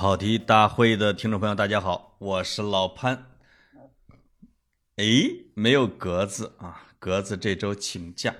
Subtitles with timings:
[0.00, 3.26] 跑题大会的听众朋友，大家好，我是老潘。
[4.96, 5.04] 哎，
[5.52, 8.34] 没有格子啊，格子这周请假，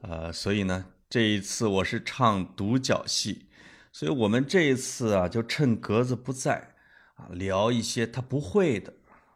[0.00, 3.44] 呃，所以呢，这一次我是唱独角戏，
[3.92, 6.72] 所以我们这一次啊，就趁格子不在
[7.16, 8.94] 啊，聊一些他不会的，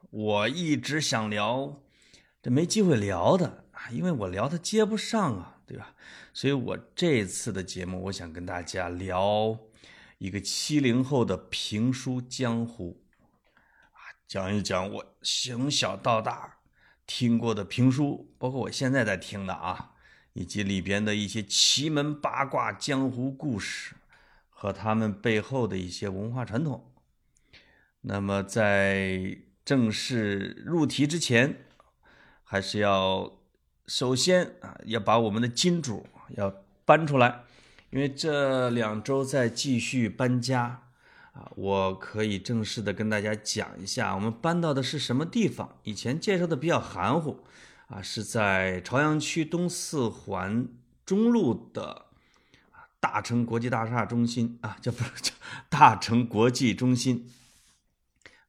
[0.08, 1.82] 我一直想聊，
[2.42, 5.94] 这没机会聊的啊，因为我聊他接不上啊，对吧？
[6.32, 9.58] 所以我这次的节目，我想跟大家聊
[10.20, 13.02] 一个七零后的评书江湖
[13.92, 16.58] 啊，讲一讲我从小到大
[17.06, 19.92] 听过的评书，包括我现在在听的啊，
[20.34, 23.96] 以及里边的一些奇门八卦、江湖故事
[24.50, 26.92] 和他们背后的一些文化传统。
[28.02, 31.64] 那么在正式入题之前，
[32.44, 33.38] 还是要
[33.86, 36.06] 首先啊，要把我们的金主。
[36.36, 36.48] 要
[36.84, 37.42] 搬出来，
[37.90, 40.84] 因为这两周在继续搬家
[41.32, 45.78] 啊，我可以正式的跟大家讲一下，我们搬到的是什么地方。
[45.82, 47.44] 以前介绍的比较含糊
[47.88, 50.68] 啊，是在朝阳区东四环
[51.04, 52.06] 中路的
[53.00, 55.32] 大成国际大厦中心啊，叫不是叫
[55.68, 57.30] 大成国际中心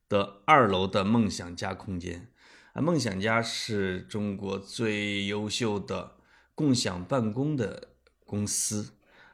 [0.07, 2.27] 的二楼的梦想家空间
[2.73, 6.17] 啊，梦想家是中国最优秀的。
[6.53, 7.87] 共享办公的
[8.23, 8.91] 公司，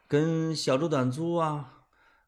[0.07, 1.83] 跟小猪短租啊，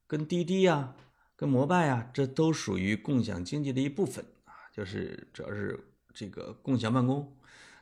[0.05, 0.95] 跟滴滴啊，
[1.35, 4.53] 跟摩拜啊，这都属于共享经济的一部分啊。
[4.73, 5.79] 就是主要是
[6.13, 7.37] 这个共享办公，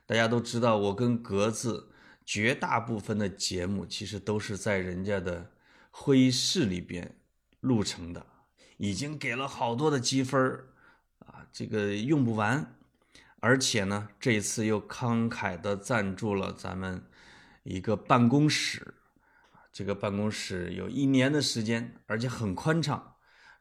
[0.06, 1.88] 大家都知道，我跟格子
[2.24, 5.50] 绝大部分的节目其实都是在人家的
[5.90, 7.16] 会议室里边
[7.60, 8.24] 录成的，
[8.76, 10.40] 已经给了好多的积分
[11.18, 12.74] 啊，这个用不完。
[13.40, 17.04] 而且呢，这一次又慷慨的赞助了咱们
[17.62, 18.94] 一个办公室，
[19.78, 23.14] 这个办公室有一年的时间，而且很宽敞，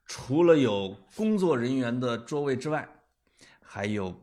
[0.08, 2.90] 除了有工作人员的座位之外，
[3.62, 4.20] 还有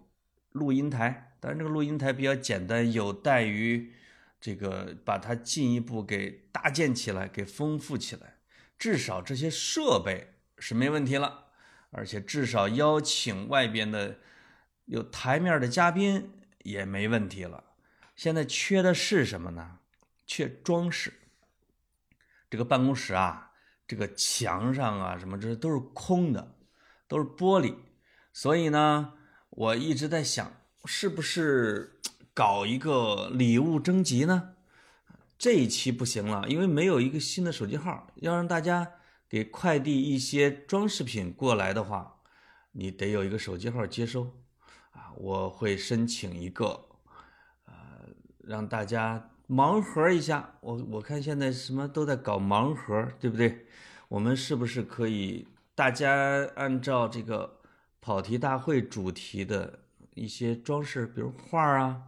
[0.50, 1.36] 录音台。
[1.38, 3.92] 当然，这个录音台比较简单，有待于
[4.40, 8.38] 这个把它进一步给搭建起来，给丰富起来。
[8.76, 11.44] 至少这些设备是没问题了，
[11.92, 14.18] 而且至少邀请外边的。
[14.86, 16.32] 有台面的嘉宾
[16.64, 17.62] 也没问题了，
[18.16, 19.78] 现在缺的是什么呢？
[20.26, 21.12] 缺装饰。
[22.54, 23.50] 这个办公室啊，
[23.84, 26.54] 这个墙上啊，什么这都是空的，
[27.08, 27.74] 都是玻璃。
[28.32, 29.14] 所以呢，
[29.50, 30.52] 我一直在想，
[30.84, 31.98] 是不是
[32.32, 34.54] 搞一个礼物征集呢？
[35.36, 38.88] 这一期不行了，因为没有一个新的手机号，要让大家
[39.28, 42.20] 给快递一些装饰品过来的话，
[42.70, 44.30] 你得有一个手机号接收。
[44.92, 46.86] 啊，我会申请一个，
[47.64, 47.74] 呃，
[48.38, 50.54] 让大家盲盒一下。
[50.60, 53.66] 我我看现在什么都在搞盲盒，对不对？
[54.08, 57.60] 我们是不是可以大家按照这个
[58.00, 59.80] 跑题大会主题的
[60.14, 62.02] 一些装饰，比如画啊，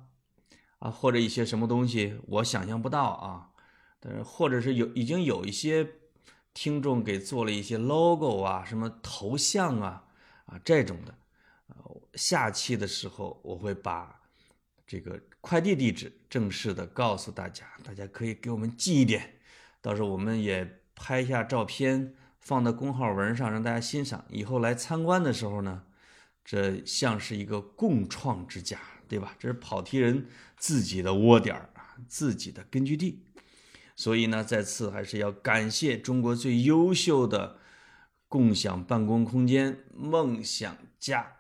[0.79, 3.51] 啊，或者一些什么东西，我想象不到啊。
[3.99, 5.89] 但是或者是有已经有一些
[6.55, 10.05] 听众给做了一些 logo 啊，什么头像啊，
[10.47, 11.15] 啊这种的。
[12.15, 14.21] 下期的时候，我会把
[14.87, 19.35] 这个快递地址正式的告诉大家，大家可以给我们寄一点，
[19.81, 24.25] 到时候我们也拍一下照片，放到公号文上让大家欣赏。
[24.29, 25.83] 以后来参观的时候呢，
[26.45, 29.35] 这像是一个共创之家，对吧？
[29.39, 33.25] 这是跑题人自己的窝点啊，自己的根据地。
[33.97, 37.59] 所以呢，再次还是要感谢中国最优秀的
[38.29, 41.39] 共享办公空间——梦想家。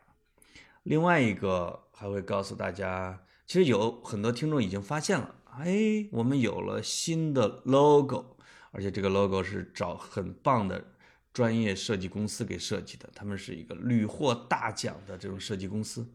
[0.82, 8.36] 另外一个还会告诉大家，其实有很多听众已经发现了，哎，我们有了新的 logo，
[8.72, 10.84] 而且这个 logo 是找很棒的
[11.32, 16.06] 专业设计公司给设计的，他们是一个屡获大奖的这种设计公司，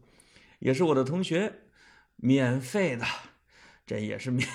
[0.58, 1.52] 也是我的同学，
[2.16, 3.06] 免费的，
[3.86, 4.46] 这也是免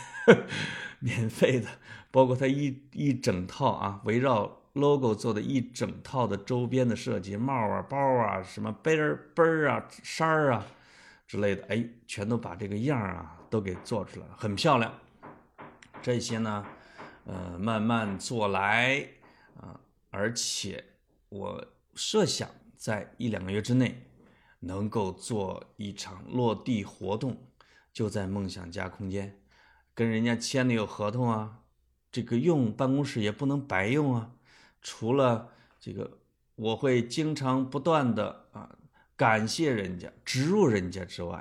[0.99, 1.67] 免费的，
[2.11, 4.61] 包括他一一整套啊，围绕。
[4.77, 10.67] logo 做的一整套的周边的设计，帽啊、包啊、什么背儿背儿啊、衫儿啊
[11.27, 14.93] 之类的，哎，全都把这个样儿啊都给做出来了，很漂亮。
[16.01, 16.65] 这些呢，
[17.25, 19.05] 呃，慢慢做来
[19.59, 19.79] 啊，
[20.09, 20.83] 而且
[21.29, 24.01] 我设想在一两个月之内
[24.59, 27.37] 能够做一场落地活动，
[27.91, 29.41] 就在梦想家空间，
[29.93, 31.59] 跟人家签的有合同啊，
[32.11, 34.31] 这个用办公室也不能白用啊。
[34.81, 36.19] 除了这个，
[36.55, 38.76] 我会经常不断的啊
[39.17, 41.37] 感谢人家、植入人家之外，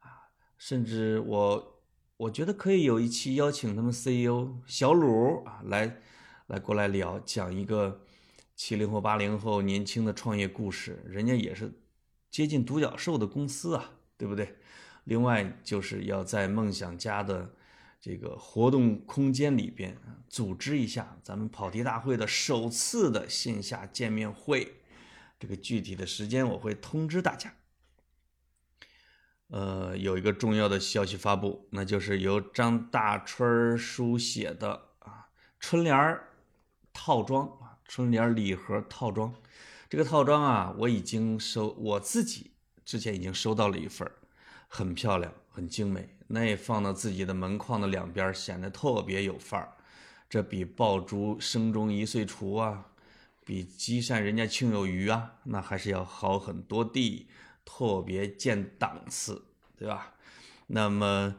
[0.00, 0.28] 啊，
[0.58, 1.80] 甚至我
[2.18, 5.96] 我觉得可以有一期邀请他们 CEO 小鲁啊来
[6.48, 8.02] 来过来聊，讲一个
[8.54, 11.72] 七零后、八零后年轻的创业故事，人家也是
[12.30, 14.56] 接近独角兽的公司啊，对不对？
[15.04, 17.54] 另外就是要在梦想家的
[17.98, 19.96] 这个活动空间里边
[20.28, 24.77] 组织一下咱们跑题大会的首次的线下见面会，
[25.38, 27.54] 这个具体的时间我会通知大家。
[29.48, 36.28] 呃，有一个重要的消息发布，那就是由张大春书写的啊春联儿
[36.92, 37.78] 套装啊。
[37.90, 39.34] 春联礼盒套装，
[39.88, 42.50] 这个套装啊，我已经收，我自己
[42.84, 44.06] 之前已经收到了一份
[44.66, 49.72] 很漂亮，很精美，那也放到自己的门框的两边，显得特别有范儿。
[50.28, 52.84] 这比爆竹声中一岁除啊，
[53.48, 57.26] 比积善人家庆有余啊，那还是要好很多的，
[57.64, 60.12] 特别见档次，对吧？
[60.66, 61.34] 那么，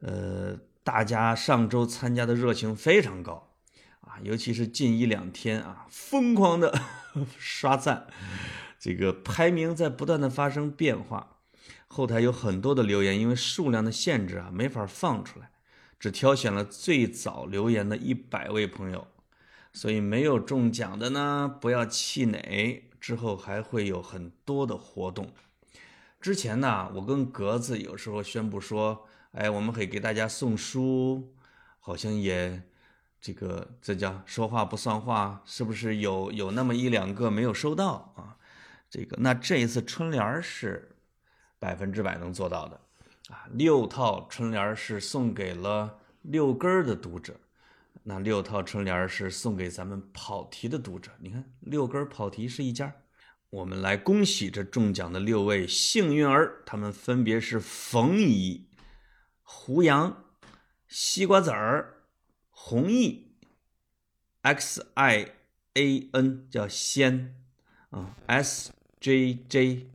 [0.00, 3.54] 呃，大家上周参加的热情非常高。
[4.00, 6.76] 啊，尤其是近一两天啊，疯狂的
[7.38, 8.08] 刷赞，
[8.80, 11.36] 这个排名在不断的发生变化。
[11.86, 15.52] 后台有很多的留言，因为数量的限制啊，没法放出来，
[16.00, 19.06] 只挑选了最早留言的一百位朋友。
[19.72, 25.32] 所以没有中奖的呢，不要气馁，之后还会有很多的活动。
[26.20, 31.34] 之前呢，我跟格子有时候宣布说，哎，我们可以给大家送书，
[31.80, 32.62] 好像也。
[33.24, 38.36] 这个这叫说话不算话，是不是有有那么一两个没有收到啊？
[38.90, 40.96] 这个那这一次春联是
[41.60, 42.80] 百分之百能做到的
[43.28, 43.46] 啊！
[43.52, 47.36] 六套春联是送给了六根的读者，
[48.04, 51.12] 那六套春联是送给咱们跑题的读者。
[51.20, 52.92] 你看六根跑题是一家，
[53.50, 58.68] 我们来恭喜这中奖的六位幸运儿，他们分别是冯乙、
[59.42, 60.24] 胡杨、
[60.88, 61.98] 西瓜子儿。
[62.64, 63.32] 弘毅
[64.42, 65.32] ，X I
[65.74, 67.34] A N 叫仙
[67.90, 69.90] 啊，S J J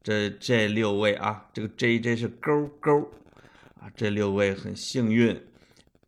[0.00, 3.10] 这这六位啊，这个 J J 是勾勾
[3.80, 5.47] 啊，这六位很幸运，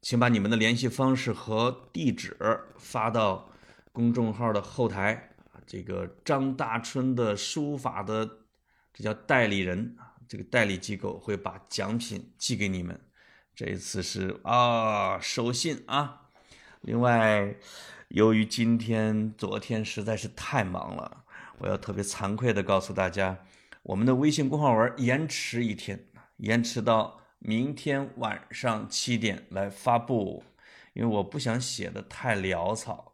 [0.00, 2.36] 请把你们的联系方式和地址
[2.78, 3.50] 发到
[3.92, 8.28] 公众号的后台啊，这个张大春的书法的
[8.92, 12.98] 这叫代理人啊，这个代理机构会把奖品寄给你们。
[13.54, 16.28] 这一次是啊，守信啊。
[16.80, 17.54] 另外，
[18.08, 21.24] 由于今天、昨天实在是太忙了，
[21.58, 23.36] 我要特别惭愧的告诉大家，
[23.82, 26.06] 我们的微信公号文延迟一天，
[26.38, 30.44] 延迟到明天晚上七点来发布。
[30.92, 33.12] 因为我不想写的太潦草，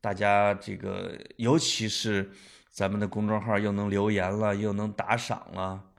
[0.00, 2.30] 大家这个尤其是
[2.70, 5.90] 咱们的公众号又能留言了，又能打赏了，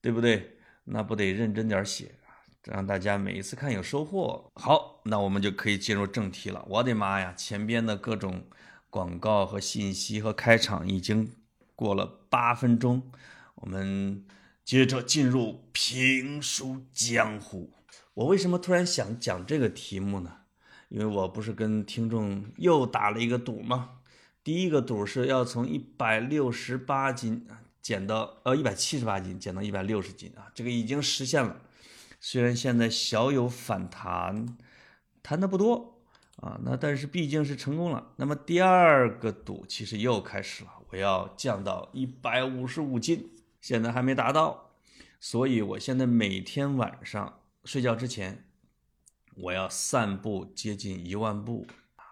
[0.00, 0.58] 对不对？
[0.84, 2.16] 那不得认真点写。
[2.64, 4.50] 让大家每一次看有收获。
[4.54, 6.64] 好，那我们就可以进入正题了。
[6.68, 8.46] 我的妈呀，前边的各种
[8.90, 11.36] 广告和信息和开场已经
[11.76, 13.12] 过了八分钟，
[13.56, 14.24] 我们
[14.64, 17.70] 接着进入评书江湖。
[18.14, 20.38] 我为什么突然想讲这个题目呢？
[20.88, 23.98] 因为我不是跟听众又打了一个赌吗？
[24.42, 27.46] 第一个赌是要从一百六十八斤
[27.82, 31.60] 减到呃一百七十八斤，减到一百六十斤啊，这个已经实现了。
[32.20, 34.56] 虽然现在小有反弹，
[35.22, 36.00] 弹的不多
[36.36, 38.12] 啊，那但是毕竟是成功了。
[38.16, 43.30] 那么第二个赌其实又开始了，我要降到一百五十五斤，
[43.64, 44.72] 现在还没达到，
[45.18, 48.44] 所以我现在每天晚上睡觉之前，
[49.36, 51.66] 我要散步接近一万步，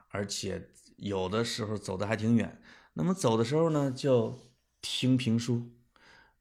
[0.08, 2.58] 而且有的时候走的还挺远。
[2.94, 4.38] 那么走的时候呢，就
[4.80, 5.70] 听评书，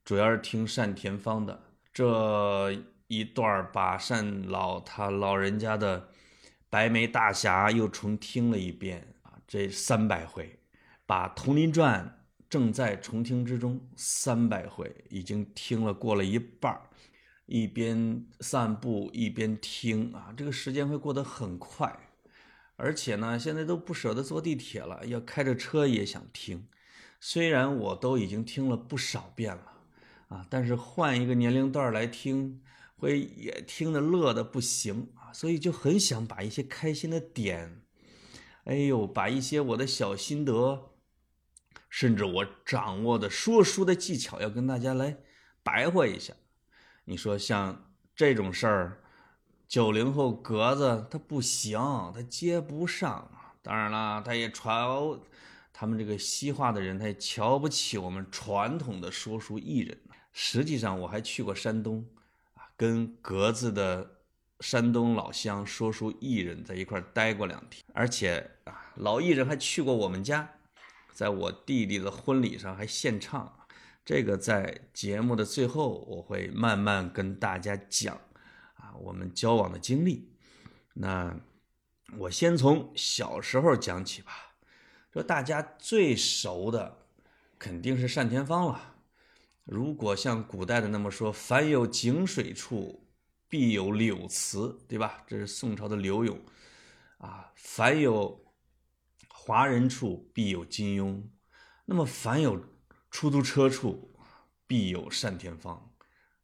[0.05, 1.61] 主要是听单田芳的
[1.93, 2.81] 这。
[3.11, 5.99] 一段把单老他老人家的
[6.69, 10.57] 《白眉大侠》又重听了一遍啊，这三百回，
[11.05, 12.05] 把《铜林传》
[12.51, 16.79] 正在重听之中，三百回已经听了过了一半
[17.47, 21.91] 一边散步一边听啊，这个时间会过得很快，
[22.75, 26.67] 而且呢，现在都不舍得坐地铁了，要开着车也想听，
[27.19, 29.73] 虽然我都已经听了不少遍了
[30.27, 32.61] 啊，但是换一个年龄段来听。
[32.97, 37.81] 会也听得乐的不行啊，所以就很想把一些开心的点，
[38.65, 40.90] 哎呦，把一些我的小心得，
[41.91, 45.17] 甚至我掌握的说书的技巧，要跟大家来
[45.61, 46.33] 白话一下。
[47.03, 49.03] 你说像这种事儿，
[49.67, 51.77] 九零后格子他不行，
[52.15, 53.29] 他接不上。
[53.61, 54.87] 当然了，他也传
[55.73, 59.99] 他们这个西化的人，他也瞧不起我们传统的说书艺人。
[60.31, 62.05] 实际上，我还去过山东。
[62.77, 64.09] 跟格子的
[64.61, 70.49] 山东老乡说书艺人在一块待过两天，而且啊，老艺人还去过我们家，
[71.13, 73.57] 在我弟弟的婚礼上还献唱。
[74.03, 78.19] 这个在节目的最后我会慢慢跟大家讲
[78.73, 80.31] 啊，我们交往的经历。
[80.93, 81.39] 那
[82.17, 84.31] 我先从小时候讲起吧。
[85.13, 87.05] 说大家最熟的
[87.59, 88.95] 肯定是单田芳了。
[89.65, 93.05] 如果像古代的那么说，凡有井水处，
[93.47, 95.23] 必有柳词，对吧？
[95.27, 96.39] 这是宋朝的柳永
[97.19, 97.51] 啊。
[97.55, 98.41] 凡有
[99.43, 101.23] 华人处，必有金庸。
[101.85, 102.63] 那么凡有
[103.09, 104.15] 出租车处，
[104.67, 105.91] 必有单田芳，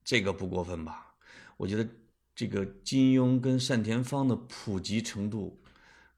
[0.03, 1.15] 这个不过分吧？
[1.57, 1.87] 我觉得
[2.35, 5.61] 这个金庸跟单田芳的普及程度，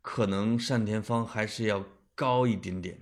[0.01, 1.83] 可能单田芳还是要。
[2.19, 2.99] 高一点点，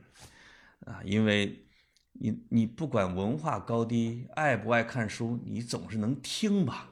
[0.86, 1.66] 啊，因为
[2.12, 6.92] 你你不管文化高低，爱不爱看书，你总是能听吧，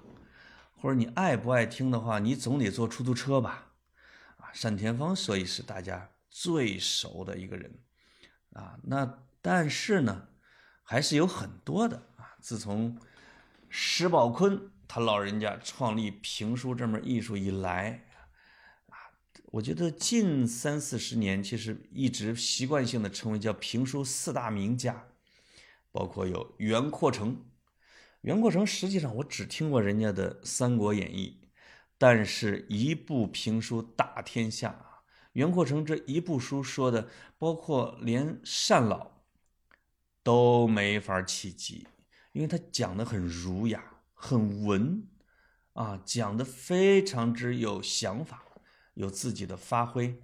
[0.75, 3.74] 或者你爱不爱听的话，你总得坐出租车吧，
[4.38, 7.80] 啊，单田芳所以是大家最熟的一个人，
[8.51, 10.27] 啊，那但是呢，
[10.84, 13.00] 还是有很多的啊，自从
[13.70, 18.06] 石宝坤他老人家创立评书这门艺术以来。
[18.89, 19.00] 啊
[19.51, 25.08] 我觉得近三四十年，其实一直习惯性的称为叫评书四大名家，
[25.94, 27.46] 包括有袁阔成。
[28.20, 31.39] 袁阔成实际上我只听过人家的《三国演义》，
[31.98, 34.85] 但是一部评书打天下！
[35.36, 39.12] 袁阔成这一部书说的，包括连单老
[40.24, 41.88] 都没法企及，
[42.34, 45.08] 因为他讲的很儒雅、很文
[45.74, 48.42] 啊，讲的非常之有想法。
[48.96, 50.24] 有自己的发挥，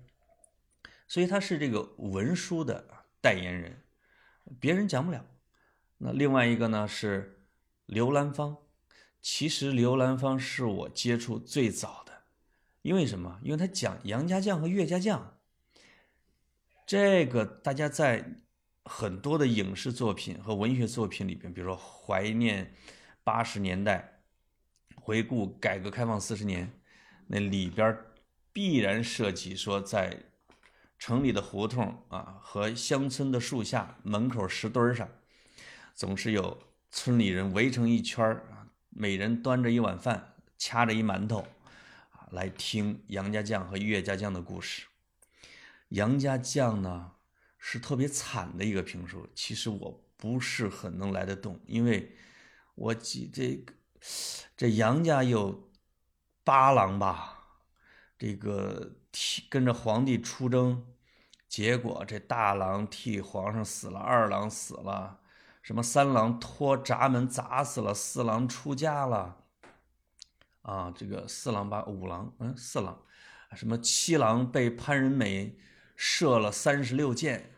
[1.06, 3.84] 所以他是这个文书的代言人，
[4.62, 5.26] 别人讲不了。
[5.98, 7.46] 那另外一个呢是
[7.86, 8.56] 刘兰芳，
[9.22, 12.11] 其实刘兰芳是我接触最早的，
[12.82, 13.40] 因为什么？
[13.44, 15.38] 因为他讲杨家将和岳家将，
[16.86, 18.26] 这个大家在
[18.84, 22.74] 很多的影视作品和文学作品里边，比如说怀念
[23.24, 24.22] 八十年代，
[24.96, 26.72] 回顾改革开放四十年，
[27.28, 27.98] 那里边。
[28.54, 30.24] 必然涉及说，在
[31.00, 35.08] 城里的胡同啊和乡村的树下、门口石墩上，
[35.96, 41.48] 总是有村里人围成一圈啊，每人端着一碗饭，掐着一馒头，
[42.32, 44.88] 来听杨家将和岳家将的故事。
[45.90, 47.12] 杨家将呢
[47.58, 52.16] 是特别惨的一个评书，其实我不是很能来得动，因为
[52.76, 53.74] 我记这个
[54.58, 55.70] 这杨家有
[56.44, 57.38] 八郎吧。
[58.18, 60.86] 这个替跟着皇帝出征，
[61.50, 65.22] 结果这大郎替皇上死了，二郎死了，
[65.64, 69.41] 什么三郎托闸门砸死了，四郎出家了，
[70.62, 73.00] 啊，这个四郎把五郎，嗯，四郎，
[73.56, 75.58] 什么七郎被潘仁美
[75.96, 77.52] 射了三十六箭，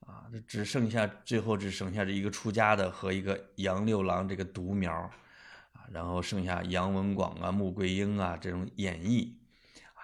[0.00, 4.92] 啊，这只剩下最后只剩下这一个出家的和一个杨六郎这个独苗，
[5.72, 9.32] 啊，然后剩下杨文广啊、穆桂英啊这种演绎。
[9.94, 10.00] 啊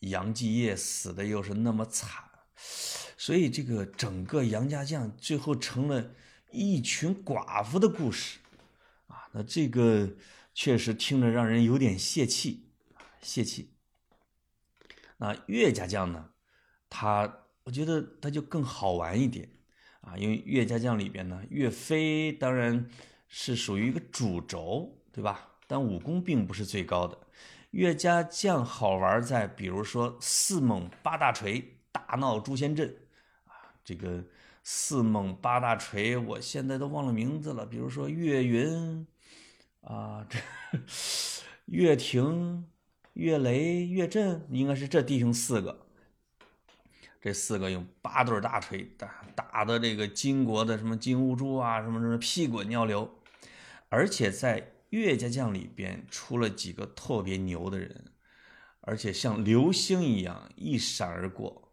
[0.00, 2.22] 杨继业死的又是那么惨，
[3.16, 6.10] 所以这个整个杨家将最后成了
[6.50, 8.38] 一群寡妇的故事，
[9.06, 10.10] 啊，那这个
[10.54, 12.70] 确实听着让人有点泄气，
[13.20, 13.74] 泄气。
[15.18, 16.30] 那岳家将呢，
[16.88, 19.48] 他我觉得他就更好玩一点，
[20.00, 22.88] 啊，因为岳家将里边呢，岳飞当然
[23.26, 25.50] 是属于一个主轴，对吧？
[25.66, 27.18] 但武功并不是最高的。
[27.70, 32.88] 岳家将好玩在，比如说四猛八大锤大闹诛仙阵，
[33.46, 34.22] 啊，这个
[34.62, 37.66] 四猛八大锤，我现在都忘了名字了。
[37.66, 39.06] 比如说岳云，
[39.84, 40.38] 啊，这
[41.66, 42.66] 岳霆、
[43.12, 45.86] 岳雷、岳震，应该是这弟兄四个。
[47.20, 53.18] 这四个用八对大锤打打的这个金国的什么金兀术啊，什么什么屁滚尿流，
[53.88, 54.70] 而且在。
[54.90, 58.12] 岳家将里边出了几个特别牛的人，
[58.82, 61.72] 而且像流星一样一闪而过，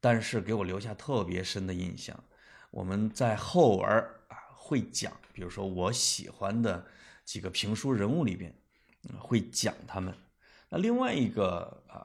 [0.00, 2.22] 但是给我留下特别深的印象。
[2.70, 6.86] 我们在后文啊会讲，比如说我喜欢的
[7.30, 8.52] 几个评书人物里边，
[9.16, 10.12] 会讲他们。
[10.68, 12.04] 那另外一个啊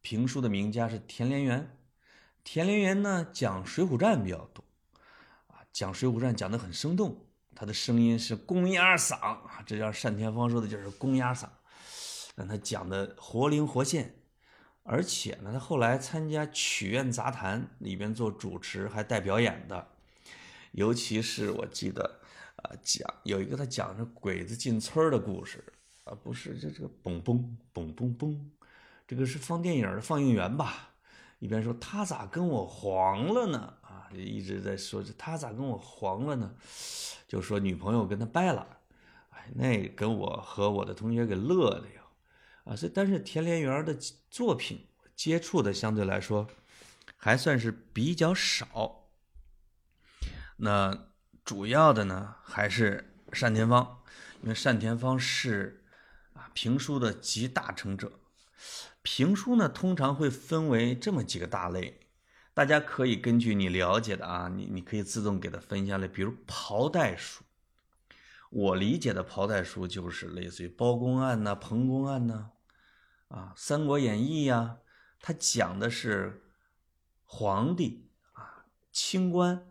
[0.00, 1.78] 评书的名家是田连元，
[2.42, 4.64] 田连元呢讲《水浒传》比较多，
[5.46, 7.16] 啊讲《水浒传》讲得很生动。
[7.54, 11.46] 他的声音是公鸭嗓啊，这叫单田芳说的就是公鸭嗓，
[12.34, 14.16] 让他讲的活灵活现，
[14.82, 19.92] 而且呢，他后来参加曲苑杂谈里边做主持还带表演的，
[20.72, 22.20] 尤其是我记得
[22.56, 25.62] 啊，讲有一个他讲的鬼子进村的故事
[26.04, 27.44] 啊，不是这这个嘣嘣
[27.74, 28.38] 嘣嘣嘣，
[29.06, 30.94] 这个是放电影的放映员吧，
[31.38, 33.74] 一边说他咋跟我黄了呢？
[33.82, 36.54] 啊，一直在说这他咋跟我黄了呢？
[37.28, 38.78] 就说女朋友跟他掰了，
[39.30, 42.02] 哎，那跟我和我的同学给乐的呀，
[42.64, 43.94] 啊，这但是田连元的
[44.30, 46.48] 作品接触的相对来说
[47.16, 49.08] 还算是比较少，
[50.58, 51.08] 那
[51.46, 54.02] 主要的呢还是单田芳，
[54.42, 55.84] 因为单田芳是
[56.34, 58.18] 啊评书的集大成者。
[59.02, 62.00] 评书呢，通常会分为这么几个大类，
[62.52, 66.08] 大家可以根据你了解的啊，你你可以自动给它分下来。
[66.08, 67.44] 比如袍带书，
[68.50, 72.50] 我理解的袍带书就是类似于包公案呐、彭公案呐，
[73.28, 74.78] 啊，《三国演义》呀，
[75.20, 76.42] 它讲的是
[77.22, 79.64] 皇帝啊、清官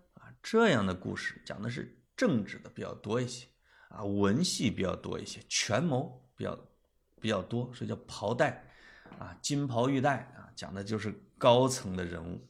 [0.47, 3.47] 这样的故事，讲的是政治的比较多一些，
[3.89, 6.55] 啊，文戏比较多一些，权谋比较
[7.19, 8.63] 比较多，所以叫袍带。
[9.17, 12.47] 啊，金袍玉带啊，讲的就是高层的人物。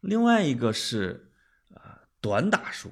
[0.00, 1.30] 另外一个是
[1.74, 2.90] 啊，短打书。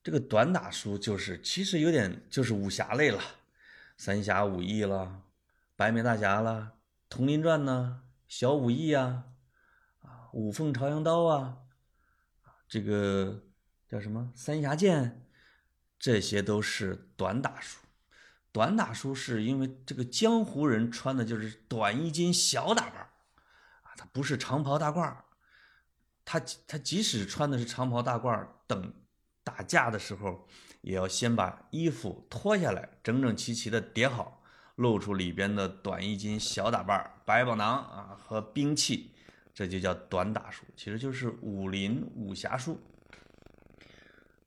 [0.00, 3.18] 这个短打书就是其实有点就是武侠类了，
[3.96, 4.96] 《三侠五义》了，
[5.74, 6.74] 《白眉大侠》了，
[7.08, 9.24] 《铜林传》呢，《小武义》啊，
[10.02, 11.58] 啊，《五凤朝阳刀》啊，
[12.68, 13.42] 这个
[13.88, 15.04] 叫什么《三侠剑》，
[15.98, 17.78] 这些都是短打书。
[18.52, 23.00] 短打书是因为这个江湖人穿的就是短衣襟小打扮
[23.82, 25.16] 啊，他不是长袍大褂
[26.24, 28.92] 他他即使穿的是长袍大褂等
[29.42, 30.46] 打架的时候，
[30.82, 34.42] 也要先把衣服脱下来，整整齐齐的叠好，
[34.74, 39.14] 露出里边的短衣襟小打扮百宝囊啊和兵器，
[39.58, 42.80] 这就叫短打书，其实就是武林武侠书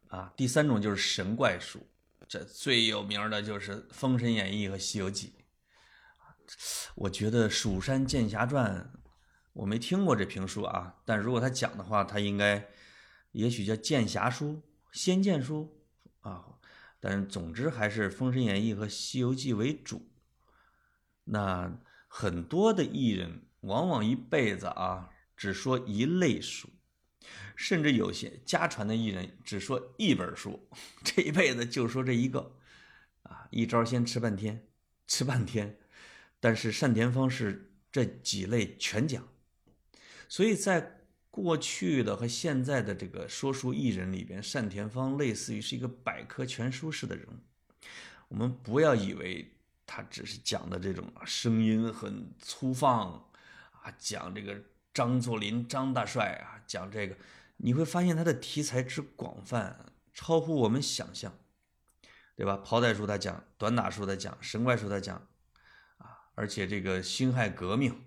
[0.07, 0.31] 啊。
[0.37, 1.85] 第三种就是神怪书。
[2.29, 5.33] 这最有名的就是《封神演义》和《西游记》
[6.95, 8.89] 我觉得《蜀山剑侠传》，
[9.51, 12.69] 我没听过这评书啊，但如果他讲的话，他应该
[13.33, 14.61] 也许叫剑侠书、
[14.93, 15.83] 仙剑书
[16.21, 16.45] 啊。
[17.01, 20.09] 但是总之还是《封神演义》和《西游记》为主。
[21.25, 26.69] 那很多的艺人往往一辈子啊，只说一类书。
[27.55, 30.67] 甚至有些家传的艺人只说一本书，
[31.03, 32.57] 这一辈子就说这一个，
[33.23, 34.67] 啊，一招先吃半天，
[35.05, 35.77] 吃半天。
[36.39, 39.27] 但是单田芳是这几类全讲，
[40.27, 47.85] 所以在过去的和现在的这个说书艺人里边，单田芳类似于是一个百科全书式的人物。
[48.27, 49.53] 我们不要以为
[49.85, 53.29] 他只是讲的这种声音很粗放
[53.81, 54.61] 啊，讲这个。
[54.93, 57.15] 张作霖，张大帅啊，讲这个，
[57.55, 61.33] 你会发现他的题材之广泛，超乎我们想象，
[62.35, 62.57] 对吧？
[62.57, 65.15] 袍带书他讲，短打书他讲，神怪书他讲，
[65.95, 68.03] 啊，而且这个辛亥革命，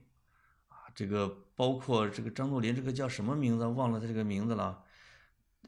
[0.68, 3.64] 啊，这个包括这个张作霖，这个叫什么名字？
[3.64, 4.84] 忘了他这个名字了。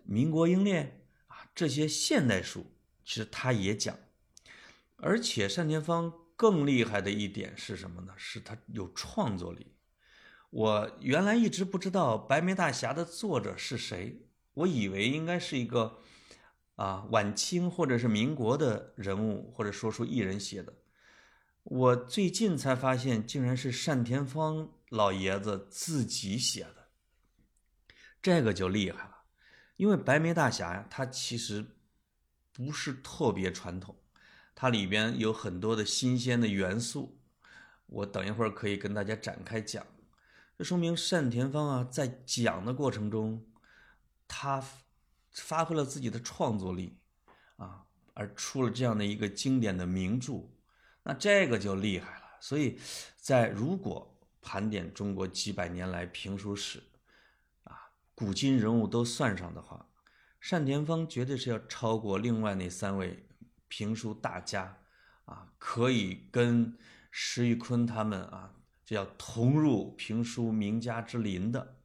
[0.05, 3.99] 民国英烈啊，这些现代书其实他也讲，
[4.97, 8.12] 而且单田芳更厉害的一点是什么呢？
[8.19, 9.73] 是他有创作力。
[10.50, 15.98] 我原来一直不知道《白眉大侠》的作者是谁，我以为应该是一个
[16.76, 20.72] 啊晚清或者是民国的人物或者说书艺人写的。
[21.64, 26.88] 我最近才发现，竟然是单田芳老爷子自己写的，
[28.22, 29.16] 这个就厉害了。
[29.76, 31.66] 因为《白眉大侠》呀，它其实
[32.52, 33.96] 不是特别传统，
[34.54, 37.18] 它里边有很多的新鲜的元素，
[37.87, 39.85] 我等一会儿可以跟大家展开讲。
[40.59, 43.47] 这说明单田芳啊，在讲的过程中，
[44.27, 44.64] 他
[45.31, 46.99] 发挥了自己的创作力
[47.57, 50.49] 啊，而出了这样的一个经典的名著，
[51.03, 52.25] 那这个就厉害了。
[52.40, 52.79] 所以，
[53.19, 56.83] 在如果盘点中国几百年来评书史
[57.64, 59.90] 啊，古今人物都算上的话，
[60.40, 63.29] 单田芳绝对是要超过另外那三位
[63.69, 64.79] 评书大家
[65.27, 66.79] 啊，可以跟
[67.11, 68.55] 石玉坤他们啊。
[68.87, 71.77] 这叫同入评书名家之林的，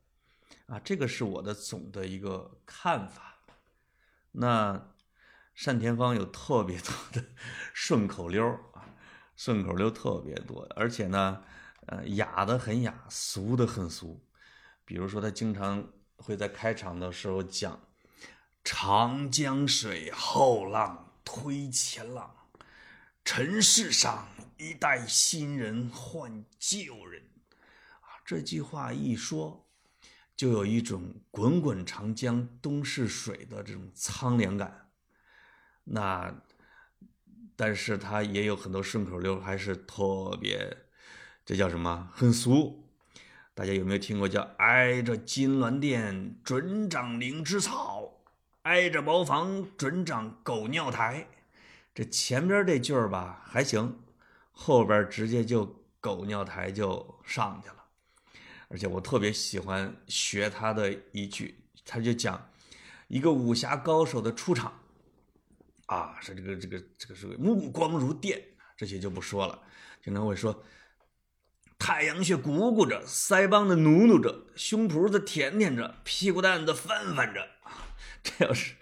[0.67, 3.39] 啊，这个是我的总的一个看法。
[4.33, 4.93] 那
[5.65, 7.25] 单田芳有特别多的
[7.73, 8.85] 顺口溜啊，
[9.35, 11.43] 顺口溜特别多，而且呢，
[11.87, 14.23] 呃，雅的很雅，俗的很俗。
[14.85, 17.79] 比如说，他经常会在开场的时候讲
[18.63, 22.35] ：“长江水后浪推前浪。”
[23.25, 24.27] 尘世上
[24.61, 27.23] 一代新人换旧人，
[28.01, 29.67] 啊，这句话一说，
[30.35, 34.91] 就有一种滚滚长江东逝水的这种苍凉感。
[35.85, 36.43] 那，
[37.55, 40.77] 但是他也有很多顺口溜，还是特别，
[41.43, 42.11] 这叫什么？
[42.13, 42.87] 很俗。
[43.55, 48.21] 大家有没有听过叫“挨着金銮殿准长灵芝草，
[48.61, 51.27] 挨着茅房准长狗尿苔”？
[51.95, 53.99] 这前边这句儿吧还行，
[54.63, 55.65] 后边直接就
[55.99, 57.75] 狗尿台就上去了。
[58.67, 62.39] 而且我特别喜欢学他的一句，他就讲
[63.07, 64.71] 一个武侠高手的出场，
[65.87, 68.39] 啊，是这个这个这个是目光如电，
[68.77, 69.59] 这些就不说了，
[70.03, 70.63] 经常会说。
[71.79, 77.43] 太阳穴鼓鼓着，腮帮子努努着，胸脯子舔舔着，屁股蛋子翻翻着。
[78.21, 78.75] 这要是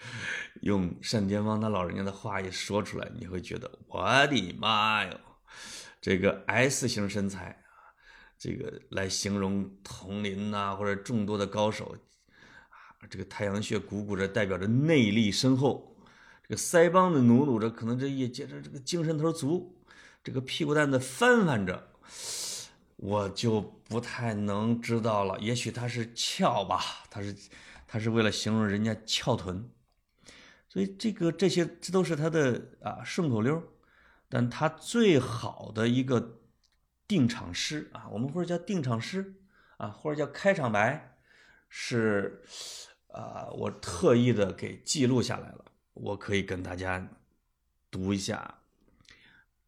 [0.61, 5.17] 用单田芳他老人家的话一说出来，你会觉得我的妈哟！
[6.01, 7.91] 这个 S 型身材啊，
[8.37, 11.95] 这个来形容佟林呐，或者众多的高手
[12.69, 15.95] 啊，这个太阳穴鼓鼓着，代表着内力深厚；
[16.43, 19.75] 这个腮帮子努努着，可能这也接着这个精神头足；
[20.23, 21.87] 这个屁股蛋子翻翻着。
[23.01, 27.33] 我就不太能知道了，也许他是翘吧，他是，
[27.87, 29.69] 他是为了形容人家翘臀，
[30.67, 33.63] 所以这个这些这都是他的啊顺口溜，
[34.29, 36.39] 但他最好的一个
[37.07, 39.33] 定场诗啊，我们或者叫定场诗
[39.77, 41.17] 啊，或者叫开场白，
[41.67, 42.43] 是
[43.07, 47.09] 啊，我特意的给记录下来了，我可以跟大家
[47.89, 48.59] 读一下：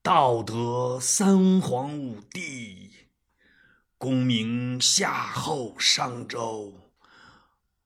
[0.01, 2.91] 道德三皇五帝。
[3.97, 6.73] 功名夏后商周，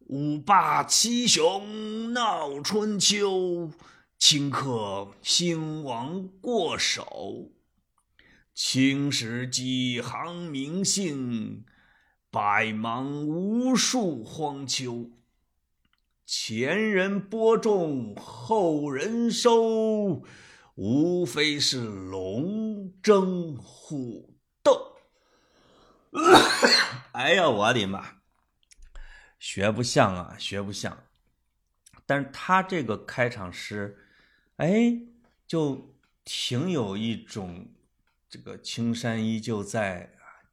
[0.07, 3.69] 五霸七雄闹春秋，
[4.19, 7.51] 顷刻兴亡过手。
[8.54, 11.65] 青史几行名姓，
[12.32, 15.12] 百忙无数荒丘。
[16.25, 20.23] 前人播种，后人收，
[20.75, 24.95] 无非是龙争虎斗。
[27.12, 28.21] 哎呀，我的妈！
[29.38, 31.04] 学不像啊，学不像。
[32.06, 34.04] 但是他这个开场诗，
[34.57, 35.01] 哎，
[35.45, 37.67] 就挺有一种
[38.29, 40.11] 这个青山依旧在，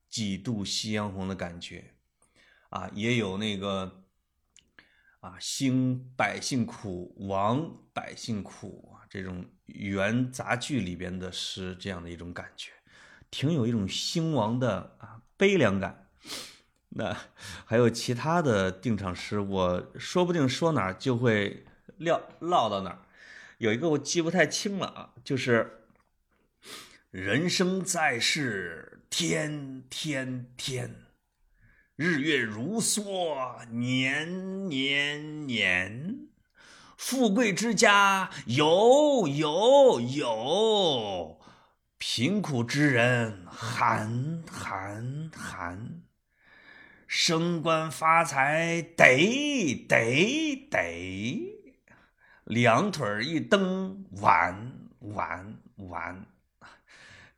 [0.08, 1.94] 几度夕阳红的感觉
[2.70, 4.04] 啊，也有那个
[5.20, 12.72] 啊，兴百姓苦，亡百姓苦啊，这种元杂剧里边的诗这样的一种感觉，
[13.30, 15.22] 挺有一种兴亡的啊。
[15.36, 16.06] 悲凉感，
[16.90, 17.16] 那
[17.64, 21.64] 还有其他的定场诗，我说不定说哪儿就会
[21.96, 22.98] 撂唠到哪儿。
[23.62, 25.84] 有一个我记不太清了啊，就是
[27.12, 30.96] 人生在世天天天，
[31.94, 36.26] 日月如梭年年年，
[36.96, 41.38] 富贵之家有有有。
[41.98, 46.02] 贫苦之人寒寒寒，
[47.06, 51.51] 升官发财得得得，
[52.44, 56.26] 两腿一蹬完完完，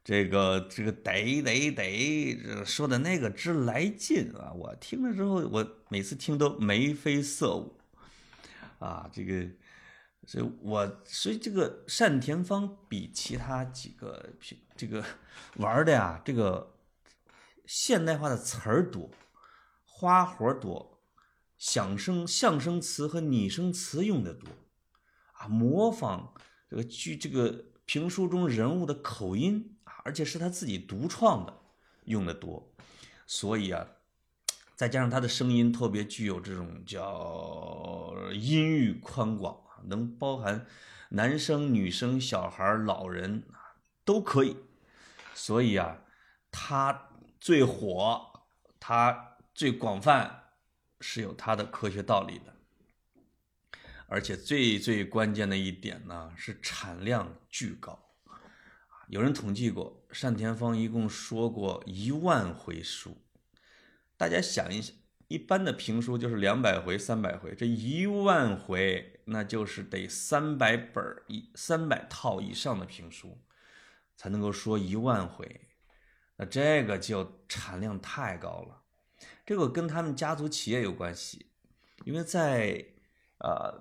[0.02, 4.52] 这个这个得得得，说的那个之来劲啊！
[4.52, 7.78] 我听了之后，我每次听都眉飞色舞
[8.78, 9.08] 啊！
[9.12, 9.48] 这个。
[10.26, 14.30] 所以，我所以这个单田芳比其他几个
[14.74, 15.04] 这个
[15.56, 16.78] 玩的呀，这个
[17.66, 19.10] 现代化的词儿多，
[19.84, 21.02] 花活多，
[21.58, 24.48] 响声相声词和拟声词用的多，
[25.48, 26.34] 模仿
[26.68, 31.54] 这个剧这个评书中人物的口音啊，而且是他自己独创的，
[32.04, 32.72] 用的多，
[33.26, 33.86] 所以啊，
[34.74, 39.60] 再加上他的声音特别具有这种叫音域宽广。
[39.86, 40.64] 能包含
[41.10, 44.56] 男生、女生、小孩、老人啊，都可以。
[45.34, 45.98] 所以啊，
[46.50, 48.46] 他最火，
[48.80, 50.44] 他最广泛，
[51.02, 52.53] 是有他的科学道理的。
[54.06, 57.98] 而且最最关键的一点呢，是产量巨高。
[59.08, 63.16] 有人统计过，单田芳一共说过一万回书。
[64.16, 64.94] 大家想一想。
[65.26, 73.40] 一般的评书就是两百回、三百回，这一万回，那就是得三百本一三百套以上的评书，
[74.16, 75.62] 才能够说一万回。
[76.36, 78.82] 那这个就产量太高了。
[79.46, 81.46] 这个跟他们家族企业有关系，
[82.04, 82.84] 因为在
[83.38, 83.80] 呃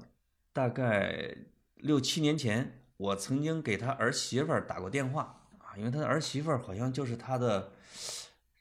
[0.53, 1.35] 大概
[1.77, 7.73] 六七年前，我曾经给他儿媳妇打过电话啊，因为他的儿媳妇好像就是他的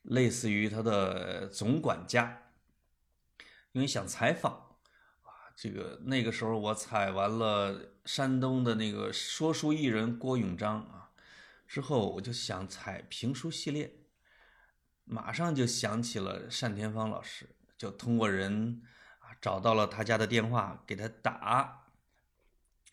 [0.01, 2.39] 类似于他的总管家。
[3.73, 4.53] 因为想采访，
[5.23, 11.11] 啊，这个那个时候我采完了山东的那个说书艺人郭永章啊，
[11.67, 13.95] 之后我就想采评书系列，
[15.05, 18.83] 马上就想起了单田芳老师，就通过人
[19.19, 21.81] 啊找到了他家的电话，给他打。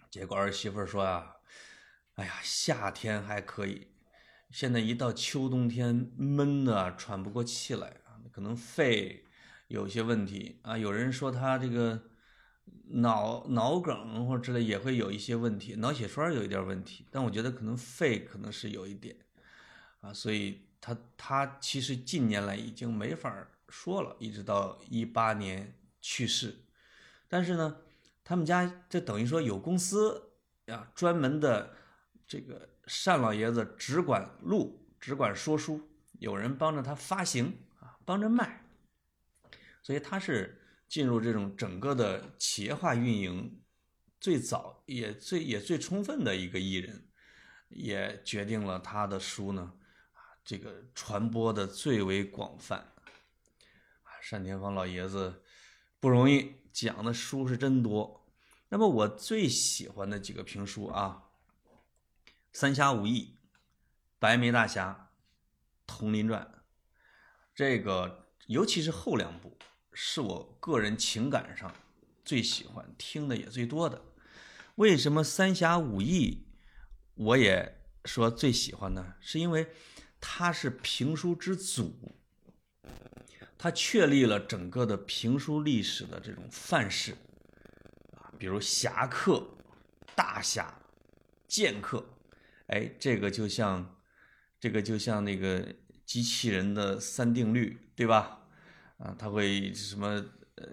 [0.10, 1.38] 结果儿媳妇说啊，
[2.16, 3.88] 哎呀，夏天还可以，
[4.52, 9.26] 现在一到秋冬天闷的喘不过气来啊，可能肺
[9.68, 10.78] 有些问题啊。
[10.78, 12.04] 有人说他这个。
[12.92, 19.16] 脑脑梗或者之类也会有一些问题，脑血栓有一点问题，但我觉得可能肺可能是有一点，
[20.02, 26.64] 啊，所以他他其实近年来已经没法说了，一直到一八年去世，
[27.28, 27.78] 但是呢，
[28.30, 30.30] 他们家这等于说有公司
[30.66, 31.76] 呀，专门的
[32.28, 32.70] 这个
[33.04, 35.82] 单老爷子只管录，只管说书，
[36.20, 38.64] 有人帮着他发行啊，帮着卖，
[39.82, 40.56] 所以他是。
[40.88, 43.62] 进入这种整个的企业化运营
[44.20, 47.08] 最早也最也最充分的一个艺人，
[47.68, 49.72] 也决定了他的书呢
[50.14, 55.44] 啊这个传播的最为广泛啊单田芳老爷子
[56.00, 58.19] 不容易，讲的书是真多。
[58.70, 61.24] 那么我最喜欢的几个评书啊，
[62.54, 63.36] 《三侠五义》
[64.20, 64.92] 《白眉大侠》
[65.86, 66.42] 《铜林传》，
[67.54, 69.58] 这个尤其是后两部。
[69.92, 71.76] 是我个人情感上
[72.24, 74.02] 最喜欢听的也最多的。
[74.76, 76.48] 为什么《三侠五义》
[77.16, 79.16] 我也说最喜欢呢？
[79.20, 79.68] 是因为
[80.22, 82.16] 它是评书之祖，
[83.58, 87.18] 它确立了整个的评书历史的这种范式，
[88.40, 89.46] 比如侠客、
[90.16, 90.74] 大侠、
[91.48, 92.04] 剑客，
[92.68, 93.98] 哎，这个就像
[94.60, 95.76] 这个就像那个
[96.06, 98.48] 机器人的三定律，对吧？
[98.98, 100.26] 啊，他会什么？
[100.56, 100.68] 呃，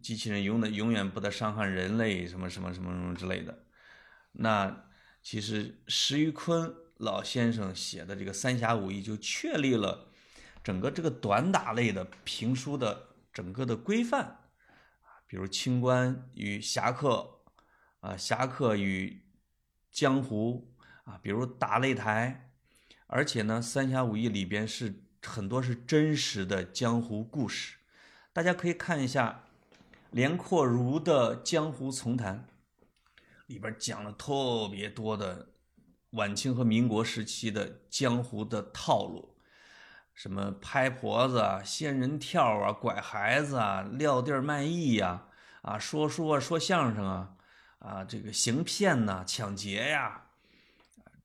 [0.00, 3.64] 机器人永的永远不得伤害人类，什么什么什么什么之类的。
[4.30, 4.84] 那
[5.20, 10.12] 其实石玉坤老先生写的这个《三侠五义》就确立了
[10.62, 14.41] 整个这个短打类的评书的整个的规范，
[15.32, 17.40] 比如清官与侠客
[18.00, 19.24] 啊，侠客与
[19.90, 22.50] 江湖啊，比如打擂台，
[23.06, 25.02] 而且呢，《三侠五义》里边是。
[25.24, 27.76] 很多是真实的江湖故事，
[28.32, 29.44] 大家可以看一下
[30.10, 32.48] 连阔如的《江湖丛谈》，
[33.46, 35.50] 里边讲了特别多的
[36.10, 39.31] 晚清和民国时期的江湖的套路，
[40.14, 45.28] 什么拍婆子啊、仙人跳啊、拐孩子啊、撂地卖艺呀、
[45.62, 47.36] 啊说书啊、说相声啊、
[47.78, 50.26] 啊这个行骗呐、抢劫呀。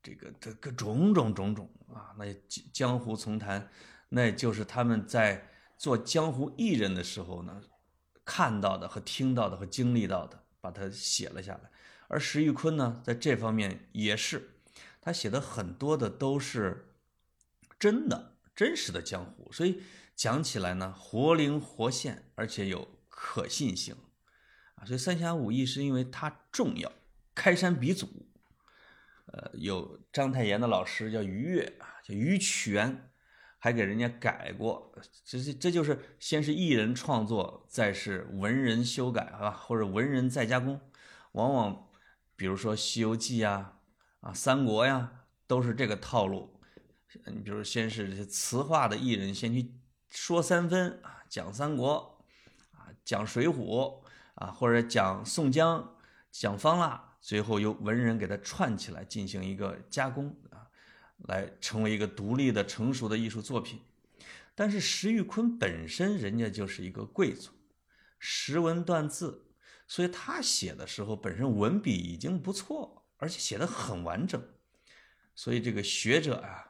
[0.01, 2.25] 这个这个种种种种啊，那
[2.71, 3.69] 江湖丛谈，
[4.07, 7.61] 那就是他们在做江湖艺人的时候呢，
[8.23, 11.69] 看到的和听到的和经历到的，把它写了下来。
[12.07, 14.49] 而石玉坤呢，在这方面也是，
[15.01, 16.95] 他写的很多的都是
[17.77, 19.83] 真的真实的江湖，所以
[20.15, 23.95] 讲起来呢，活灵活现，而且有可信性
[24.73, 24.83] 啊。
[24.83, 26.91] 所以《三侠五义》是因为它重要，
[27.35, 28.07] 开山鼻祖。
[29.27, 33.11] 呃，有章太炎的老师叫于越啊，叫于全，
[33.59, 34.91] 还给人家改过。
[35.23, 40.81] 这这这就是先是艺人创作，再是文人修改啊，或者文人再加工。
[41.33, 41.89] 往往
[42.35, 43.77] 比如说《西游记》呀，
[44.21, 46.56] 啊，《三国》呀，都是这个套路。
[47.25, 49.73] 你比如先是这些词话的艺人先去
[50.09, 52.23] 说三分啊，讲三国
[52.71, 54.01] 啊，讲水浒
[54.35, 55.97] 啊，或者讲宋江，
[56.31, 57.03] 讲方腊。
[57.19, 60.69] 最后由文人给他串起来，进行一个加工啊，
[61.27, 63.81] 来成为一个独立的、成熟的艺术作品。
[64.55, 67.51] 但是石玉坤本身人家就是一个贵族，
[68.17, 69.45] 识文断字，
[69.87, 74.41] 所以他写的时候本身文笔已经不错，而且写的很完整。
[75.35, 76.66] 所以这个学者啊，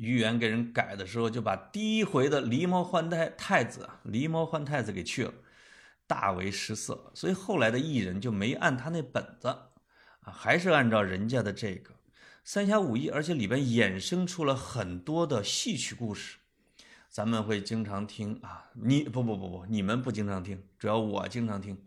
[0.00, 5.34] 于元给人改的时候，就把第一回的狸猫换太太子啊，狸猫换太子给去了。
[6.06, 9.68] 大为失色，所以后来的艺人就没按他那本子啊，
[10.32, 11.90] 还是按照人家的这个
[12.42, 16.38] 《三侠五义》，而且里边衍生出了很多的戏曲故事，
[17.08, 18.70] 咱们会经常听啊。
[18.74, 21.78] 你不不不不，你们不经常听，主要我经常听，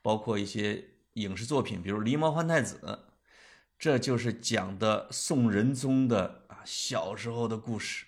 [0.00, 2.80] 包括一些影视作品，比如《狸猫换太子》，
[3.78, 8.06] 这就是讲的宋仁宗的小时候的故事。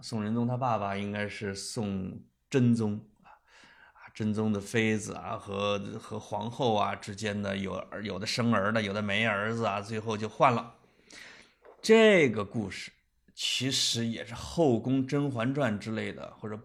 [0.00, 3.34] 宋仁宗他爸爸应该是宋真宗啊。
[4.14, 10.74] 真宗的妃子啊，和和皇后啊之间的有有的生儿的，有的没儿子啊，最后就换了。
[11.80, 12.90] 这个故事
[13.32, 16.58] 其实也是后宫《甄嬛传》之类的，或者